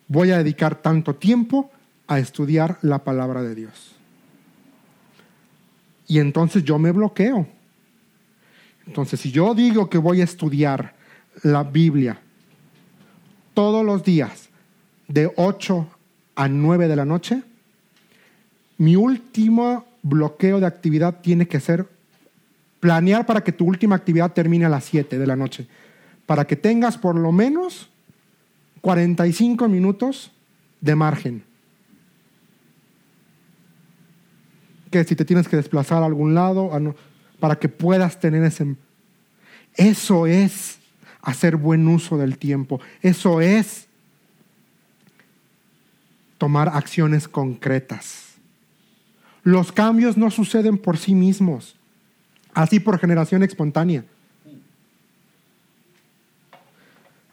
[0.09, 1.71] Voy a dedicar tanto tiempo
[2.07, 3.95] a estudiar la palabra de Dios.
[6.09, 7.47] Y entonces yo me bloqueo.
[8.87, 10.95] Entonces, si yo digo que voy a estudiar
[11.43, 12.21] la Biblia
[13.55, 14.49] todos los días
[15.07, 15.87] de 8
[16.35, 17.43] a 9 de la noche,
[18.81, 21.87] mi último bloqueo de actividad tiene que ser
[22.81, 25.67] planear para que tu última actividad termine a las 7 de la noche,
[26.25, 27.91] para que tengas por lo menos
[28.81, 30.33] 45 minutos
[30.81, 31.45] de margen.
[34.91, 36.71] Que si te tienes que desplazar a algún lado,
[37.39, 38.77] para que puedas tener ese...
[39.75, 40.79] Eso es
[41.21, 42.81] hacer buen uso del tiempo.
[43.03, 43.89] Eso es
[46.39, 48.30] tomar acciones concretas
[49.43, 51.77] Los cambios no suceden por sí mismos,
[52.53, 54.05] así por generación espontánea.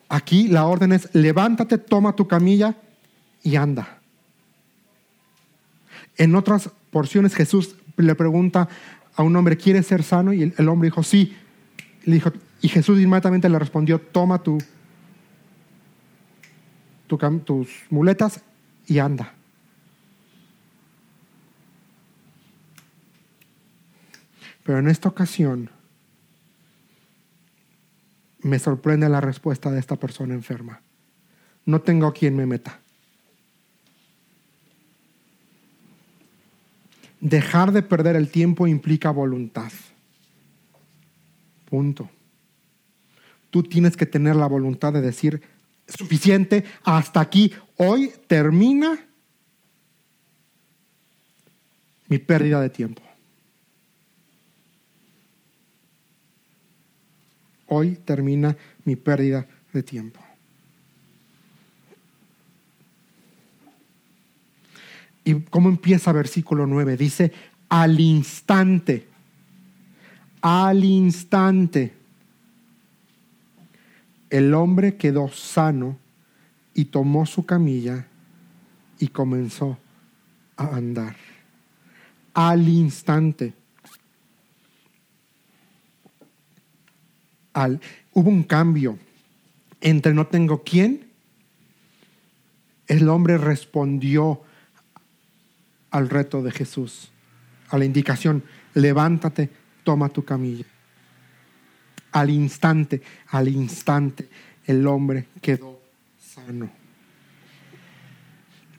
[0.09, 2.75] Aquí la orden es, levántate, toma tu camilla
[3.43, 3.99] y anda.
[6.17, 8.69] En otras porciones Jesús le pregunta
[9.15, 10.31] a un hombre, ¿quieres ser sano?
[10.31, 11.35] Y el, hombre dijo, sí.
[12.61, 14.57] Y Jesús inmediatamente le respondió, toma tu,
[17.43, 18.41] tus muletas
[18.87, 19.33] y anda.
[24.67, 25.69] Pero en esta ocasión
[28.41, 30.81] me sorprende la respuesta de esta persona enferma.
[31.65, 32.77] No tengo a quien me meta.
[37.21, 39.71] Dejar de perder el tiempo implica voluntad.
[41.69, 42.09] Punto.
[43.49, 45.41] Tú tienes que tener la voluntad de decir,
[45.87, 48.99] suficiente, hasta aquí, hoy termina
[52.09, 53.06] mi pérdida de tiempo.
[57.67, 60.19] Hoy termina mi pérdida de tiempo.
[65.23, 66.95] ¿Y cómo empieza versículo 9?
[66.95, 67.33] Dice,
[67.67, 69.07] al instante,
[70.41, 71.93] al instante,
[74.29, 75.97] el hombre quedó sano
[76.73, 78.07] y tomó su camilla
[78.99, 79.77] y comenzó
[80.55, 81.15] a andar.
[82.33, 83.53] Al instante.
[88.13, 88.99] Hubo un cambio
[89.81, 91.07] entre no tengo quién.
[92.87, 94.41] El hombre respondió
[95.89, 97.09] al reto de Jesús,
[97.69, 98.43] a la indicación,
[98.75, 99.49] levántate,
[99.83, 100.65] toma tu camilla.
[102.11, 104.29] Al instante, al instante,
[104.65, 105.81] el hombre quedó
[106.19, 106.69] sano.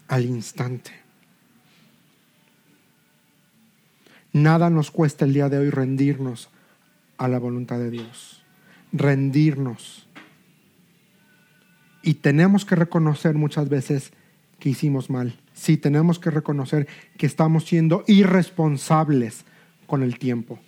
[0.07, 0.93] Al instante.
[4.33, 6.49] Nada nos cuesta el día de hoy rendirnos
[7.19, 8.38] a la voluntad de Dios.
[8.93, 10.07] Rendirnos.
[12.03, 14.13] Y tenemos que reconocer muchas veces
[14.59, 19.45] que hicimos mal sí tenemos que reconocer que estamos siendo irresponsables
[19.87, 20.61] con el tiempo,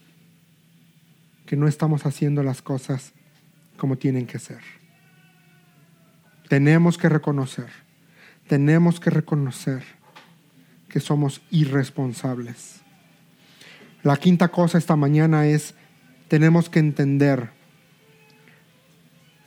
[1.46, 3.12] que no estamos haciendo las cosas
[3.76, 4.60] como tienen que ser.
[6.48, 7.68] Tenemos que reconocer,
[8.48, 9.84] tenemos que reconocer
[10.88, 12.80] que somos irresponsables.
[14.02, 15.74] La quinta cosa esta mañana es,
[16.26, 17.50] tenemos que entender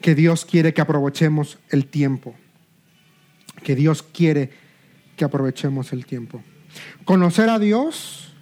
[0.04, 2.36] que Dios quiere que aprovechemos el tiempo,
[3.64, 4.52] que Dios quiere
[5.16, 6.44] que aprovechemos el tiempo.
[7.06, 8.34] Conocer a Dios,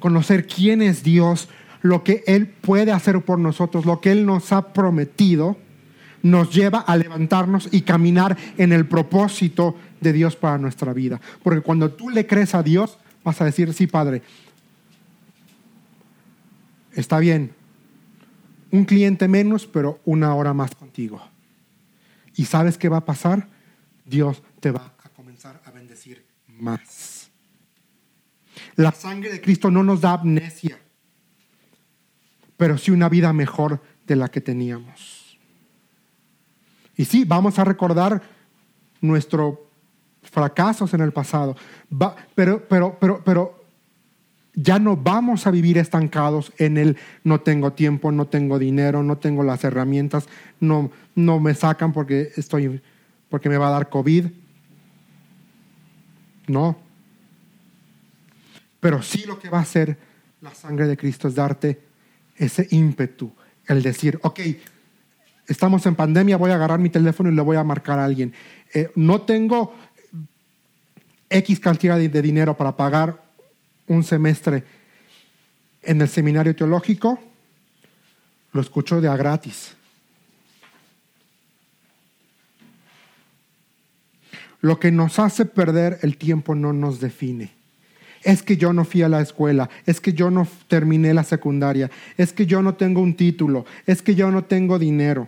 [0.00, 1.48] conocer quién es Dios,
[1.82, 5.56] lo que Él puede hacer por nosotros, lo que Él nos ha prometido,
[6.20, 11.20] nos lleva a levantarnos y caminar en el propósito de Dios para nuestra vida.
[11.44, 14.22] Porque cuando tú le crees a Dios, vas a decir, sí, Padre,
[16.92, 17.52] está bien,
[18.72, 21.20] un cliente menos, pero una hora más contigo.
[22.36, 23.48] ¿Y sabes qué va a pasar?
[24.04, 27.30] Dios te va a comenzar a bendecir más.
[28.76, 30.78] La sangre de Cristo no nos da amnesia,
[32.56, 35.38] pero sí una vida mejor de la que teníamos.
[36.96, 38.22] Y sí, vamos a recordar
[39.00, 39.58] nuestros
[40.22, 41.56] fracasos en el pasado,
[42.34, 43.59] pero, pero, pero, pero
[44.54, 49.18] ya no vamos a vivir estancados en el no tengo tiempo, no tengo dinero, no
[49.18, 52.80] tengo las herramientas, no, no me sacan porque estoy
[53.28, 54.26] porque me va a dar COVID.
[56.48, 56.76] No.
[58.80, 59.96] Pero sí lo que va a hacer
[60.40, 61.80] la sangre de Cristo es darte
[62.36, 63.32] ese ímpetu,
[63.66, 64.40] el decir, ok,
[65.46, 68.32] estamos en pandemia, voy a agarrar mi teléfono y le voy a marcar a alguien.
[68.74, 69.74] Eh, no tengo
[71.28, 73.29] X cantidad de, de dinero para pagar
[73.90, 74.62] un semestre
[75.82, 77.18] en el seminario teológico,
[78.52, 79.74] lo escucho de a gratis.
[84.60, 87.50] Lo que nos hace perder el tiempo no nos define.
[88.22, 91.90] Es que yo no fui a la escuela, es que yo no terminé la secundaria,
[92.16, 95.26] es que yo no tengo un título, es que yo no tengo dinero.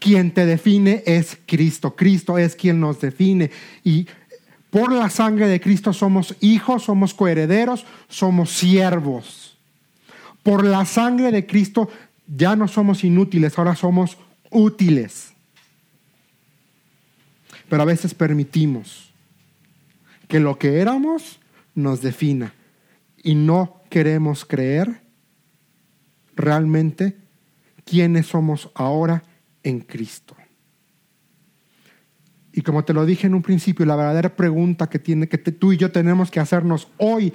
[0.00, 1.94] Quien te define es Cristo.
[1.94, 3.50] Cristo es quien nos define.
[3.84, 4.08] Y
[4.70, 9.56] por la sangre de Cristo somos hijos, somos coherederos, somos siervos.
[10.42, 11.88] Por la sangre de Cristo
[12.26, 14.18] ya no somos inútiles, ahora somos
[14.50, 15.32] útiles.
[17.68, 19.10] Pero a veces permitimos
[20.26, 21.38] que lo que éramos
[21.74, 22.52] nos defina
[23.22, 25.00] y no queremos creer
[26.36, 27.16] realmente
[27.84, 29.22] quiénes somos ahora
[29.62, 30.37] en Cristo.
[32.58, 35.72] Y como te lo dije en un principio, la verdadera pregunta que, tiene, que tú
[35.72, 37.32] y yo tenemos que hacernos hoy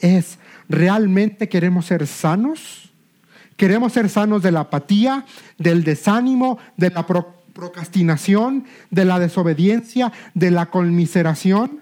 [0.00, 2.92] es, ¿realmente queremos ser sanos?
[3.56, 5.26] ¿Queremos ser sanos de la apatía,
[5.58, 11.78] del desánimo, de la procrastinación, de la desobediencia, de la conmiseración?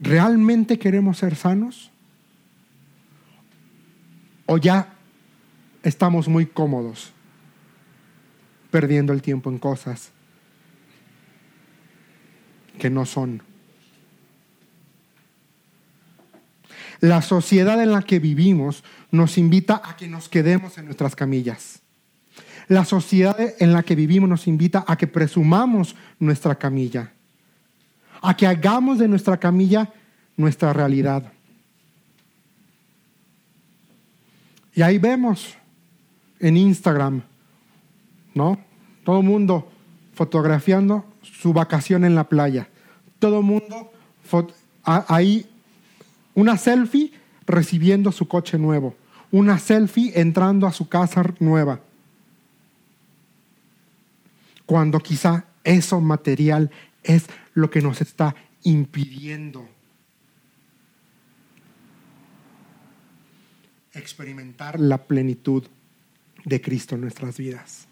[0.00, 1.90] ¿Realmente queremos ser sanos?
[4.46, 4.94] ¿O ya
[5.82, 7.13] estamos muy cómodos
[8.74, 10.10] perdiendo el tiempo en cosas
[12.76, 13.40] que no son?
[16.98, 21.82] La sociedad en la que vivimos nos invita a que nos quedemos en nuestras camillas.
[22.66, 27.12] La sociedad en la que vivimos nos invita a que presumamos nuestra camilla,
[28.22, 29.92] a que hagamos de nuestra camilla
[30.36, 31.32] nuestra realidad.
[34.74, 35.54] Y ahí vemos
[36.40, 37.22] en Instagram,
[38.34, 38.58] ¿no?
[39.04, 39.70] Todo el mundo
[40.12, 42.68] fotografiando su vacación en la playa.
[43.18, 43.92] Todo el mundo
[44.84, 45.46] ahí
[46.34, 47.12] una selfie
[47.46, 48.94] recibiendo su coche nuevo.
[49.30, 51.80] Una selfie entrando a su casa nueva.
[54.66, 56.70] Cuando quizá eso material
[57.02, 59.68] es lo que nos está impidiendo
[63.92, 65.64] experimentar la plenitud
[66.44, 67.86] de Cristo en nuestras vidas.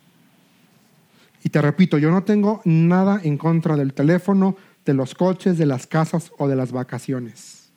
[1.45, 5.66] Y te repito, yo no tengo nada en contra del teléfono, de los coches, de
[5.66, 7.70] las casas o de las vacaciones.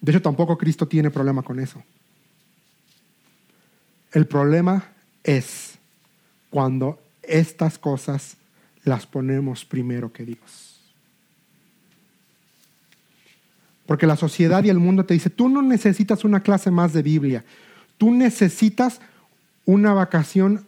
[0.00, 1.82] De hecho, tampoco Cristo tiene problema con eso.
[4.12, 4.88] El problema
[5.24, 5.78] es
[6.50, 8.36] cuando estas cosas
[8.84, 10.80] las ponemos primero que Dios.
[13.86, 17.02] Porque la sociedad y el mundo te dice, tú no necesitas una clase más de
[17.02, 17.44] Biblia,
[17.96, 19.00] tú necesitas
[19.64, 20.67] una vacación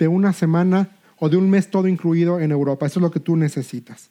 [0.00, 0.88] de una semana
[1.18, 4.08] o de un mes todo incluido en Europa, eso es lo que tú necesitas.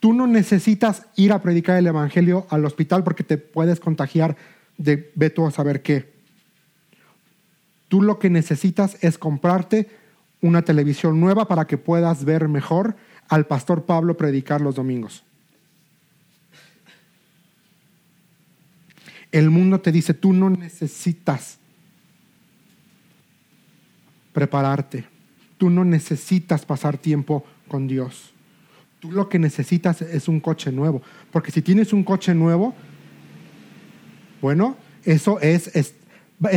[0.00, 4.36] Tú no necesitas ir a predicar el Evangelio al hospital porque te puedes contagiar
[4.76, 6.12] de ve a saber qué.
[7.88, 9.88] Tú lo que necesitas es comprarte
[10.40, 12.96] una televisión nueva para que puedas ver mejor
[13.28, 15.22] al pastor Pablo predicar los domingos.
[19.30, 21.58] El mundo te dice, tú no necesitas
[24.32, 25.04] prepararte,
[25.60, 28.32] tú no necesitas pasar tiempo con Dios.
[28.98, 31.02] Tú lo que necesitas es un coche nuevo.
[31.30, 32.74] Porque si tienes un coche nuevo,
[34.40, 35.92] bueno, eso es, es,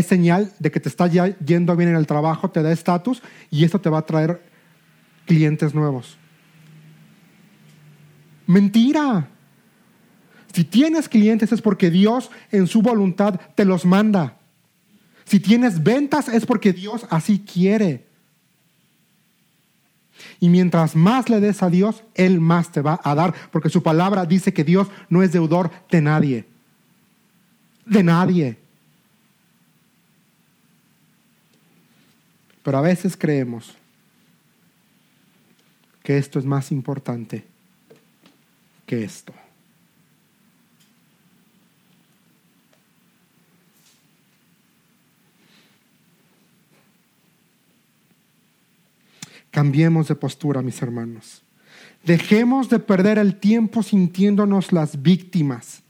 [0.06, 3.82] señal de que te está yendo bien en el trabajo, te da estatus y eso
[3.82, 4.42] te va a traer
[5.26, 6.18] clientes nuevos.
[8.48, 9.28] Mentira.
[10.54, 14.38] Si tienes clientes es porque Dios en su voluntad te los manda.
[15.26, 18.13] Si tienes ventas es porque Dios así quiere.
[20.40, 23.84] Y mientras más le des a Dios, Él más te va a dar, porque su
[23.84, 26.46] palabra dice que Dios no es deudor de nadie.
[27.86, 28.58] De nadie.
[32.64, 33.76] Pero a veces creemos
[36.02, 37.46] que esto es más importante
[38.86, 39.34] que esto.
[49.54, 51.44] Cambiemos de postura, mis hermanos.
[52.04, 55.84] Dejemos de perder el tiempo sintiéndonos las víctimas.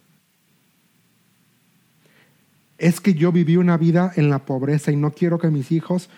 [2.78, 6.10] Es que yo viví una vida en la pobreza y no quiero que mis hijos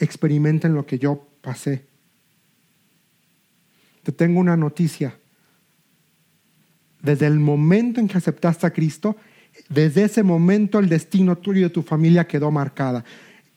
[0.00, 1.84] experimenten lo que yo pasé.
[4.02, 5.16] Te tengo una noticia.
[7.00, 9.16] Desde el momento en que aceptaste a Cristo,
[9.68, 13.04] desde ese momento el destino tuyo y de tu familia quedó marcada.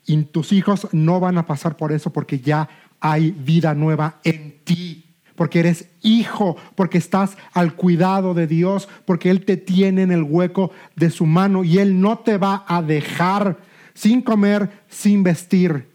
[0.05, 2.67] Y tus hijos no van a pasar por eso porque ya
[2.99, 5.05] hay vida nueva en ti.
[5.35, 10.23] Porque eres hijo, porque estás al cuidado de Dios, porque Él te tiene en el
[10.23, 13.57] hueco de su mano y Él no te va a dejar
[13.93, 15.89] sin comer, sin vestir.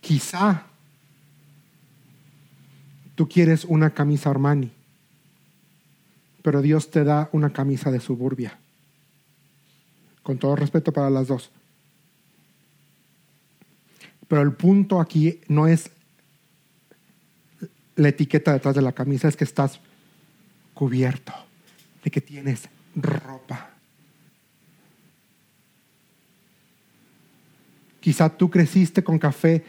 [0.00, 0.64] Quizá
[3.14, 4.72] tú quieres una camisa Armani
[6.42, 8.58] pero Dios te da una camisa de suburbia.
[10.22, 11.50] Con todo respeto para las dos.
[14.28, 15.90] Pero el punto aquí no es
[17.96, 19.80] la etiqueta detrás de la camisa, es que estás
[20.72, 21.32] cubierto,
[22.04, 23.70] de que tienes ropa.
[28.00, 29.64] Quizá tú creciste con café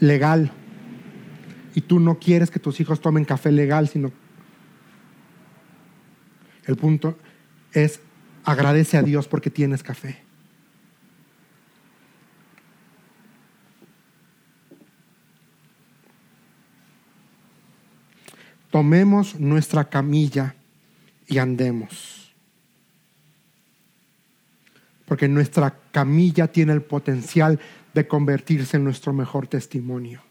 [0.00, 0.50] legal
[1.74, 4.10] y tú no quieres que tus hijos tomen café legal, sino
[6.64, 7.18] El punto
[7.72, 8.00] es
[8.44, 10.22] agradece a Dios porque tienes café.
[18.70, 20.54] Tomemos nuestra camilla
[21.26, 22.32] y andemos.
[25.04, 27.60] Porque nuestra camilla tiene el potencial
[27.92, 30.22] de convertirse en nuestro mejor testimonio.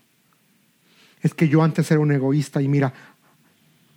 [1.22, 2.92] Es que yo antes era un egoísta y mira,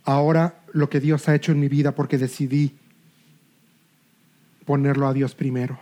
[0.05, 2.77] ahora lo que Dios ha hecho en mi vida porque decidí
[4.65, 5.79] ponerlo a Dios primero.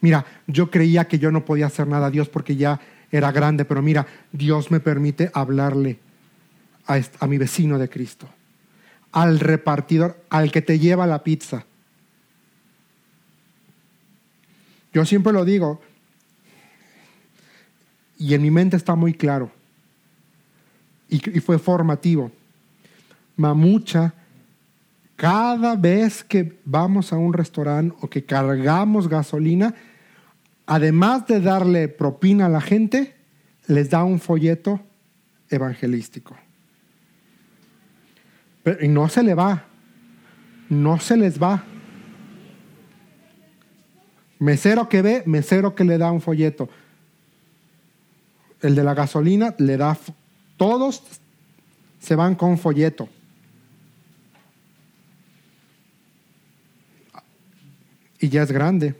[0.00, 3.64] Mira, yo creía que yo no podía hacer nada a Dios porque ya era grande,
[3.64, 5.98] pero mira, Dios me permite hablarle
[6.86, 8.28] a, mi vecino de Cristo,
[9.12, 11.64] al repartidor, al que te lleva la pizza.
[14.92, 15.80] Yo siempre lo digo,
[18.18, 19.50] y en mi mente está muy claro,
[21.08, 22.32] y fue formativo.
[23.36, 24.14] Mamucha,
[25.16, 29.74] cada vez que vamos a un restaurante o que cargamos gasolina,
[30.66, 33.14] además de darle propina a la gente,
[33.66, 34.80] les da un folleto
[35.48, 36.36] evangelístico.
[38.62, 39.64] Pero, y no se le va,
[40.68, 41.64] no se les va.
[44.38, 46.68] Mesero que ve, mesero que le da un folleto.
[48.60, 49.96] El de la gasolina le da,
[50.56, 51.02] todos
[52.00, 53.08] se van con folleto.
[58.24, 58.94] Y ya es grande.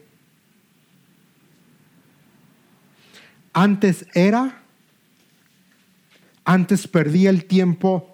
[3.54, 4.60] Antes era,
[6.44, 8.10] antes perdía el tiempo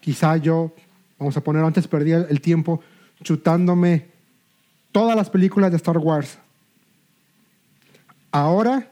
[0.00, 0.72] Quizá yo,
[1.18, 2.82] vamos a poner antes, perdí el tiempo
[3.24, 4.06] chutándome
[4.92, 6.38] todas las películas de Star Wars.
[8.30, 8.88] Ahora,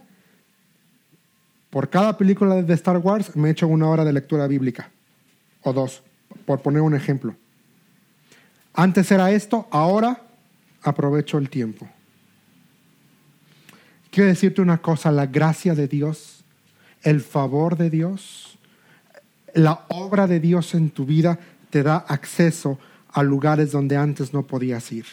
[1.68, 4.90] por cada película de Star Wars, me he hecho una hora de lectura bíblica.
[5.62, 6.02] O dos,
[6.46, 7.36] por poner un ejemplo.
[8.74, 10.20] Antes era esto, ahora
[10.82, 11.88] aprovecho el tiempo.
[14.10, 16.44] Quiero decirte una cosa, la gracia de Dios,
[17.02, 18.58] el favor de Dios,
[19.54, 21.38] la obra de Dios en tu vida
[21.70, 25.06] te da acceso a lugares donde antes no podías ir.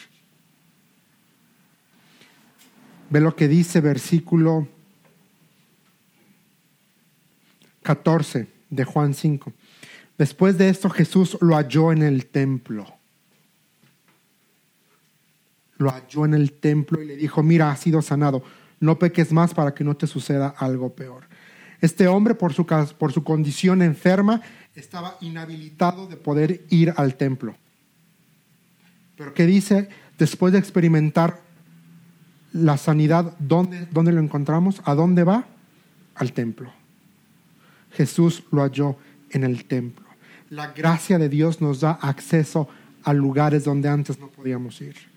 [3.10, 4.66] Ve lo que dice versículo
[7.82, 9.52] 14 de Juan 5.
[10.18, 13.01] Después de esto Jesús lo halló en el templo.
[15.82, 18.42] Lo halló en el templo y le dijo, mira, has sido sanado,
[18.80, 21.24] no peques más para que no te suceda algo peor.
[21.80, 24.40] Este hombre, por su, por su condición enferma,
[24.76, 27.56] estaba inhabilitado de poder ir al templo.
[29.16, 31.40] Pero ¿qué dice después de experimentar
[32.52, 33.34] la sanidad?
[33.40, 34.80] ¿Dónde, ¿Dónde lo encontramos?
[34.84, 35.46] ¿A dónde va?
[36.14, 36.72] Al templo.
[37.90, 38.96] Jesús lo halló
[39.30, 40.06] en el templo.
[40.50, 42.68] La gracia de Dios nos da acceso
[43.02, 45.11] a lugares donde antes no podíamos ir.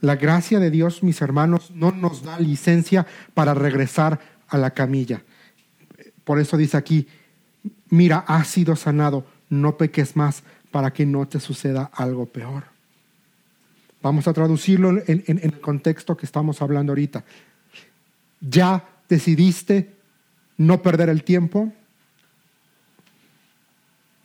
[0.00, 5.22] La gracia de Dios, mis hermanos, no nos da licencia para regresar a la camilla.
[6.24, 7.08] Por eso dice aquí,
[7.88, 12.64] mira, has sido sanado, no peques más para que no te suceda algo peor.
[14.02, 17.24] Vamos a traducirlo en, el contexto que estamos hablando ahorita.
[18.40, 19.94] ¿Ya decidiste
[20.58, 21.72] no perder el tiempo?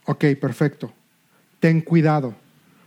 [0.05, 0.91] Ok, perfecto.
[1.59, 2.35] Ten cuidado.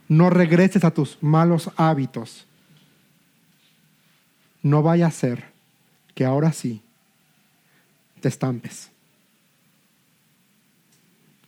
[0.09, 2.47] No regreses a tus malos hábitos
[4.65, 5.45] no vaya a ser
[6.15, 6.81] que ahora sí
[8.21, 8.89] te estampes.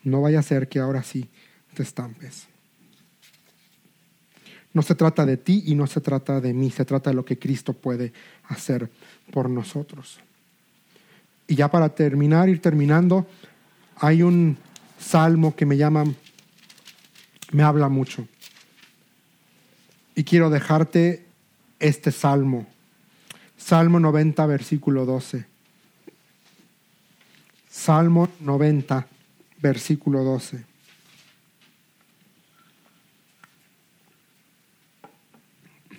[0.05, 1.27] No vaya a ser que ahora sí
[1.75, 2.47] te estampes.
[4.75, 7.25] No se trata de ti y no se trata de mí, se trata de lo
[7.25, 8.13] que Cristo puede
[8.49, 8.91] hacer
[9.33, 10.21] por nosotros.
[11.49, 13.27] Y ya para terminar, ir terminando,
[13.97, 14.59] hay un
[14.99, 16.05] salmo que me llama,
[17.51, 18.29] me habla mucho.
[20.15, 21.25] Y quiero dejarte
[21.79, 22.67] este salmo
[23.67, 25.45] Salmo 90, versículo 12.
[27.69, 29.09] Salmo 90,
[29.61, 30.65] versículo 12.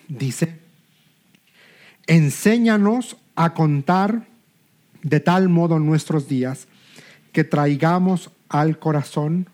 [0.07, 0.57] Dice,
[2.05, 4.25] enséñanos a contar
[5.03, 6.69] de tal modo nuestros días
[7.33, 9.49] que traigamos al corazón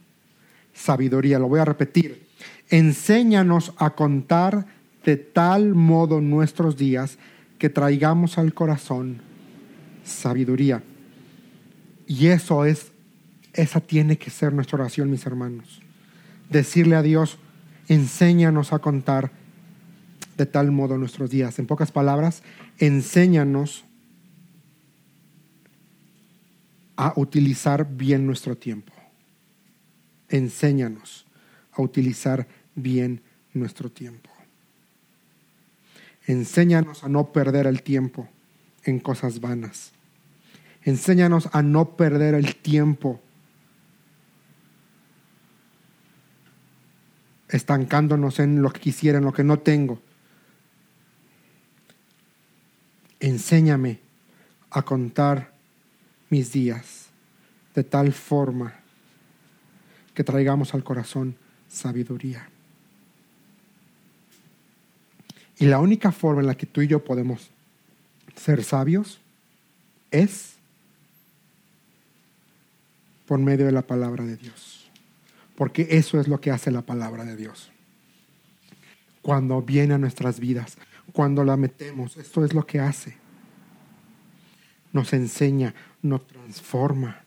[0.71, 1.39] sabiduría.
[1.39, 2.27] Lo voy a repetir.
[2.69, 4.67] Enséñanos a contar
[5.03, 7.17] de tal modo nuestros días
[7.63, 9.21] que traigamos al corazón
[10.03, 10.83] sabiduría.
[12.05, 12.91] Y eso es,
[13.53, 15.81] esa tiene que ser nuestra oración, mis hermanos.
[16.49, 17.37] Decirle a Dios,
[17.87, 19.31] enséñanos a contar
[20.35, 21.57] de tal modo nuestros días.
[21.57, 22.43] En pocas palabras,
[22.79, 23.85] enséñanos
[26.97, 28.91] a utilizar bien nuestro tiempo.
[30.27, 31.25] Enséñanos
[31.71, 32.45] a utilizar
[32.75, 33.21] bien
[33.53, 34.32] nuestro tiempo.
[36.25, 38.29] Enséñanos a no perder el tiempo
[38.83, 39.91] en cosas vanas.
[40.83, 43.21] Enséñanos a no perder el tiempo
[47.49, 50.01] estancándonos en lo que quisiera, en lo que no tengo.
[53.19, 53.99] Enséñame
[54.71, 55.53] a contar
[56.29, 57.09] mis días
[57.75, 58.73] de tal forma
[60.13, 62.49] que traigamos al corazón sabiduría.
[65.59, 67.49] Y la única forma en la que tú y yo podemos
[68.35, 69.19] ser sabios
[70.11, 70.53] es
[73.25, 74.89] por medio de la palabra de Dios.
[75.55, 77.71] Porque eso es lo que hace la palabra de Dios.
[79.21, 80.77] Cuando viene a nuestras vidas,
[81.11, 83.15] cuando la metemos, esto es lo que hace.
[84.91, 87.21] Nos enseña, nos transforma.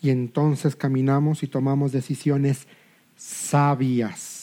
[0.00, 2.66] Y entonces caminamos y tomamos decisiones
[3.16, 4.37] sabias.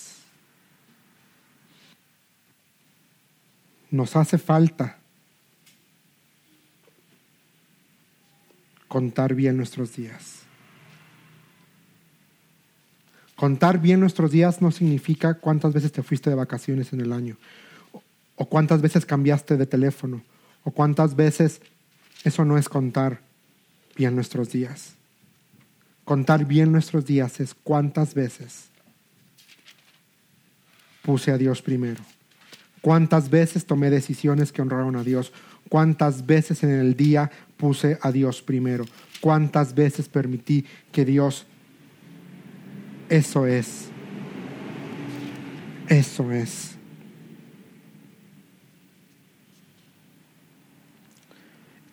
[3.91, 4.97] Nos hace falta
[8.87, 10.45] contar bien nuestros días.
[13.35, 17.37] Contar bien nuestros días no significa cuántas veces te fuiste de vacaciones en el año,
[18.37, 20.23] o cuántas veces cambiaste de teléfono,
[20.63, 21.61] o cuántas veces
[22.23, 23.21] eso no es contar
[23.97, 24.95] bien nuestros días.
[26.05, 28.69] Contar bien nuestros días es cuántas veces
[31.01, 32.01] puse a Dios primero,
[32.85, 35.33] cuántas veces tomé decisiones que honraron a Dios,
[35.69, 38.85] cuántas veces en el día puse a Dios primero,
[39.21, 41.47] cuántas veces permití que Dios
[43.09, 43.87] eso es.
[45.87, 46.75] Eso es.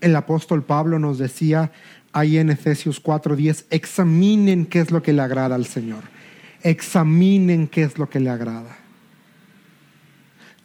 [0.02, 1.72] El apóstol Pablo nos decía
[2.12, 6.04] ahí en Efesios 4:10, examinen qué es lo que le agrada al Señor.
[6.62, 8.81] Examinen qué es lo que le agrada.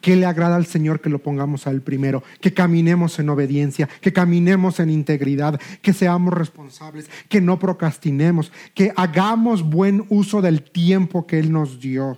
[0.08, 2.24] ¿Qué le agrada al Señor que lo pongamos a Él primero?
[2.40, 8.94] Que caminemos en obediencia, que caminemos en integridad, que seamos responsables, que no procrastinemos, que
[8.96, 12.18] hagamos buen uso del tiempo que Él nos dio.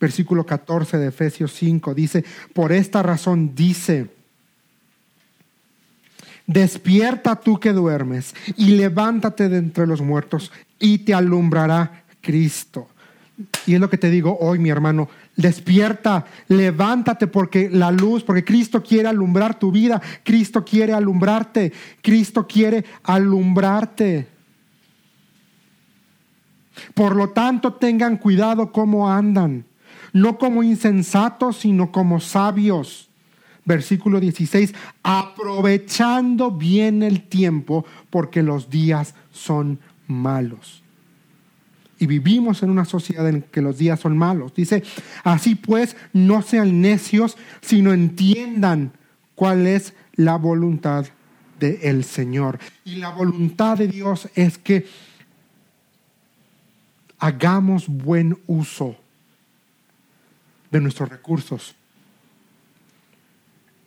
[0.00, 4.06] Versículo 14 de Efesios 5 dice, por esta razón dice,
[6.46, 12.88] despierta tú que duermes y levántate de entre los muertos y te alumbrará Cristo.
[13.66, 15.08] Y es lo que te digo hoy, mi hermano,
[15.38, 21.72] despierta, levántate porque la luz, porque Cristo quiere alumbrar tu vida, Cristo quiere alumbrarte,
[22.02, 24.26] Cristo quiere alumbrarte.
[26.92, 29.64] Por lo tanto, tengan cuidado cómo andan,
[30.12, 33.08] no como insensatos, sino como sabios.
[33.64, 40.82] Versículo 16, aprovechando bien el tiempo porque los días son malos
[41.98, 44.54] y vivimos en una sociedad en que los días son malos.
[44.54, 44.82] Dice,
[45.24, 48.92] así pues, no sean necios, sino entiendan
[49.34, 51.06] cuál es la voluntad
[51.58, 52.58] del Señor.
[52.84, 54.86] Y la voluntad de Dios es que
[57.18, 58.96] hagamos buen uso
[60.70, 61.74] de nuestros recursos.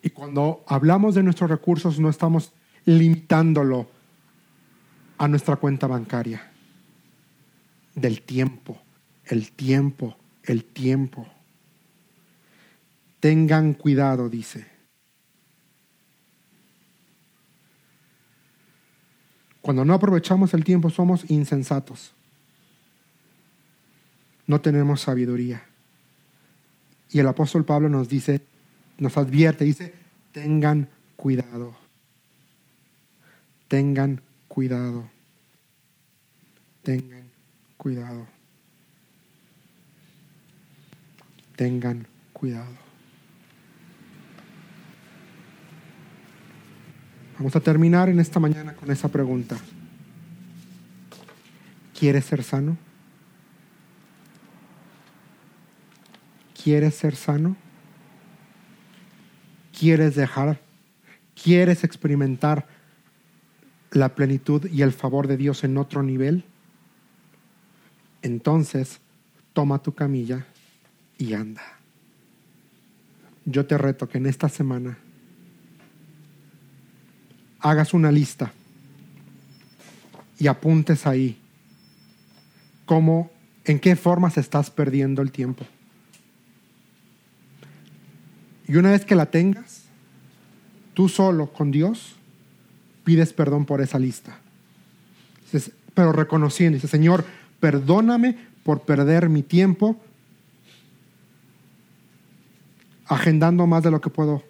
[0.03, 2.51] Y cuando hablamos de nuestros recursos no estamos
[2.85, 3.89] limitándolo
[5.17, 6.50] a nuestra cuenta bancaria
[7.95, 8.81] del tiempo,
[9.25, 11.27] el tiempo, el tiempo.
[13.19, 14.65] Tengan cuidado, dice.
[19.61, 22.13] Cuando no aprovechamos el tiempo somos insensatos.
[24.47, 25.63] No tenemos sabiduría.
[27.11, 28.41] Y el apóstol Pablo nos dice,
[28.97, 29.93] nos advierte, dice,
[30.31, 31.75] tengan cuidado.
[33.67, 35.09] Tengan cuidado.
[36.81, 37.20] Tengan
[37.81, 38.27] cuidado.
[41.55, 42.75] Tengan cuidado.
[47.39, 49.57] Vamos a terminar en esta mañana con esa pregunta.
[51.97, 52.77] ¿Quieres ser sano?
[56.63, 57.55] ¿Quieres ser sano?
[59.75, 60.61] ¿Quieres dejar?
[61.33, 62.67] ¿Quieres experimentar
[63.89, 66.45] la plenitud y el favor de Dios en otro nivel?
[68.21, 68.99] Entonces
[69.53, 70.45] toma tu camilla
[71.17, 71.61] y anda.
[73.45, 74.97] Yo te reto que en esta semana
[77.59, 78.51] hagas una lista
[80.39, 81.39] y apuntes ahí
[82.85, 83.31] cómo,
[83.65, 85.65] en qué formas estás perdiendo el tiempo.
[88.67, 89.83] Y una vez que la tengas,
[90.93, 92.15] tú solo con Dios,
[93.03, 94.39] pides perdón por esa lista.
[95.93, 97.25] pero reconociendo, dice, Señor,
[97.61, 98.35] perdóname
[98.65, 99.95] por perder mi tiempo
[103.05, 104.43] agendando más de lo que puedo.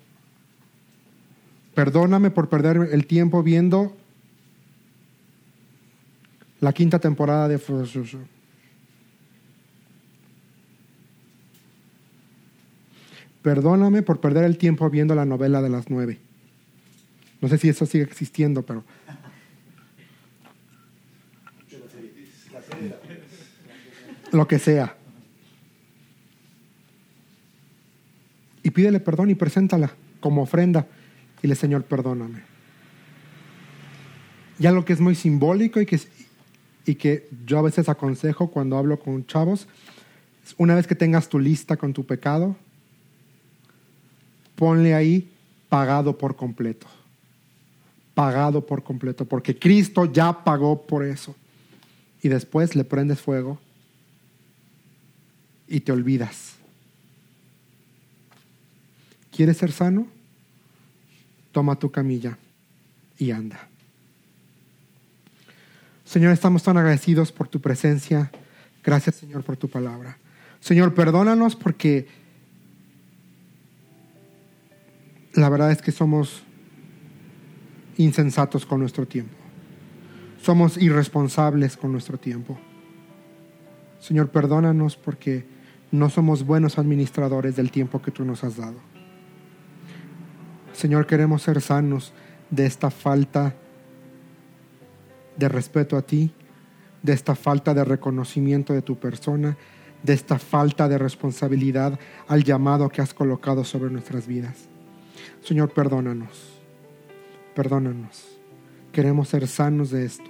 [1.75, 3.95] Perdóname por perder el tiempo viendo
[6.59, 7.59] la quinta temporada de
[13.41, 16.19] Perdóname por perder el tiempo viendo la novela de las nueve.
[17.41, 18.83] No sé si eso sigue existiendo, pero...
[24.31, 24.95] Lo que sea.
[28.63, 30.87] Y pídele perdón y preséntala como ofrenda.
[31.41, 32.43] Y le Señor, perdóname.
[34.59, 35.99] Ya lo que es muy simbólico y que,
[36.85, 39.67] y que yo a veces aconsejo cuando hablo con chavos,
[40.57, 42.55] una vez que tengas tu lista con tu pecado,
[44.55, 45.31] ponle ahí
[45.69, 46.87] pagado por completo.
[48.13, 51.35] Pagado por completo, porque Cristo ya pagó por eso.
[52.21, 53.59] Y después le prendes fuego
[55.71, 56.55] y te olvidas.
[59.31, 60.05] ¿Quieres ser sano?
[61.53, 62.37] Toma tu camilla
[63.17, 63.67] y anda.
[66.03, 68.29] Señor, estamos tan agradecidos por tu presencia.
[68.83, 70.17] Gracias, Señor, por tu palabra.
[70.59, 72.07] Señor, perdónanos porque
[75.33, 76.43] la verdad es que somos
[77.95, 79.35] insensatos con nuestro tiempo.
[80.41, 82.59] Somos irresponsables con nuestro tiempo.
[84.01, 85.60] Señor, perdónanos porque
[85.91, 88.77] no somos buenos administradores del tiempo que tú nos has dado.
[90.73, 92.13] Señor, queremos ser sanos
[92.49, 93.53] de esta falta
[95.37, 96.33] de respeto a ti,
[97.03, 99.57] de esta falta de reconocimiento de tu persona,
[100.03, 104.69] de esta falta de responsabilidad al llamado que has colocado sobre nuestras vidas.
[105.41, 106.61] Señor, perdónanos,
[107.55, 108.39] perdónanos.
[108.91, 110.29] Queremos ser sanos de esto.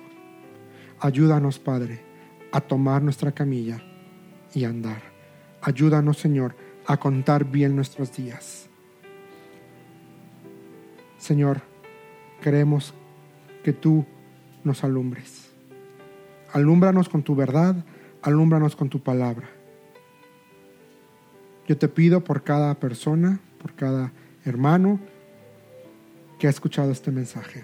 [0.99, 2.03] Ayúdanos, Padre,
[2.51, 3.81] a tomar nuestra camilla
[4.53, 5.10] y andar.
[5.61, 6.55] Ayúdanos, Señor,
[6.87, 8.67] a contar bien nuestros días.
[11.17, 11.61] Señor,
[12.41, 12.93] queremos
[13.63, 14.05] que tú
[14.63, 15.51] nos alumbres.
[16.51, 17.75] Alúmbranos con tu verdad,
[18.21, 19.49] alúmbranos con tu palabra.
[21.67, 24.11] Yo te pido por cada persona, por cada
[24.45, 24.99] hermano
[26.39, 27.63] que ha escuchado este mensaje.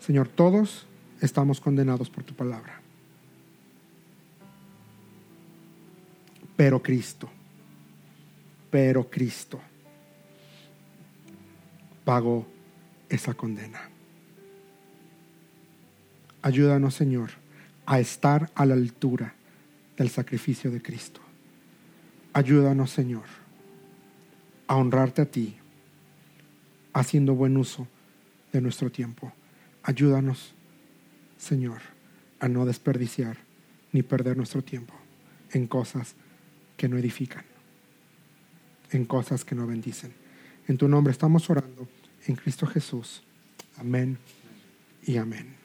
[0.00, 0.86] Señor, todos
[1.20, 2.80] estamos condenados por tu palabra.
[6.60, 7.26] Pero Cristo,
[8.70, 9.58] pero Cristo
[12.04, 12.46] pagó
[13.08, 13.88] esa condena.
[16.42, 17.30] Ayúdanos, Señor,
[17.86, 19.32] a estar a la altura
[19.96, 21.22] del sacrificio de Cristo.
[22.34, 23.24] Ayúdanos, Señor
[24.66, 25.56] a honrarte a ti,
[26.92, 27.88] haciendo buen uso
[28.52, 29.32] de nuestro tiempo.
[29.82, 30.52] Ayúdanos,
[31.38, 31.80] Señor,
[32.38, 33.38] a no desperdiciar
[33.92, 34.92] ni perder nuestro tiempo
[35.52, 36.16] en cosas
[36.80, 37.44] que no edifican,
[38.90, 40.14] en cosas que no bendicen.
[40.66, 41.86] En tu nombre estamos orando,
[42.26, 43.22] en Cristo Jesús.
[43.76, 44.16] Amén
[45.02, 45.59] y amén.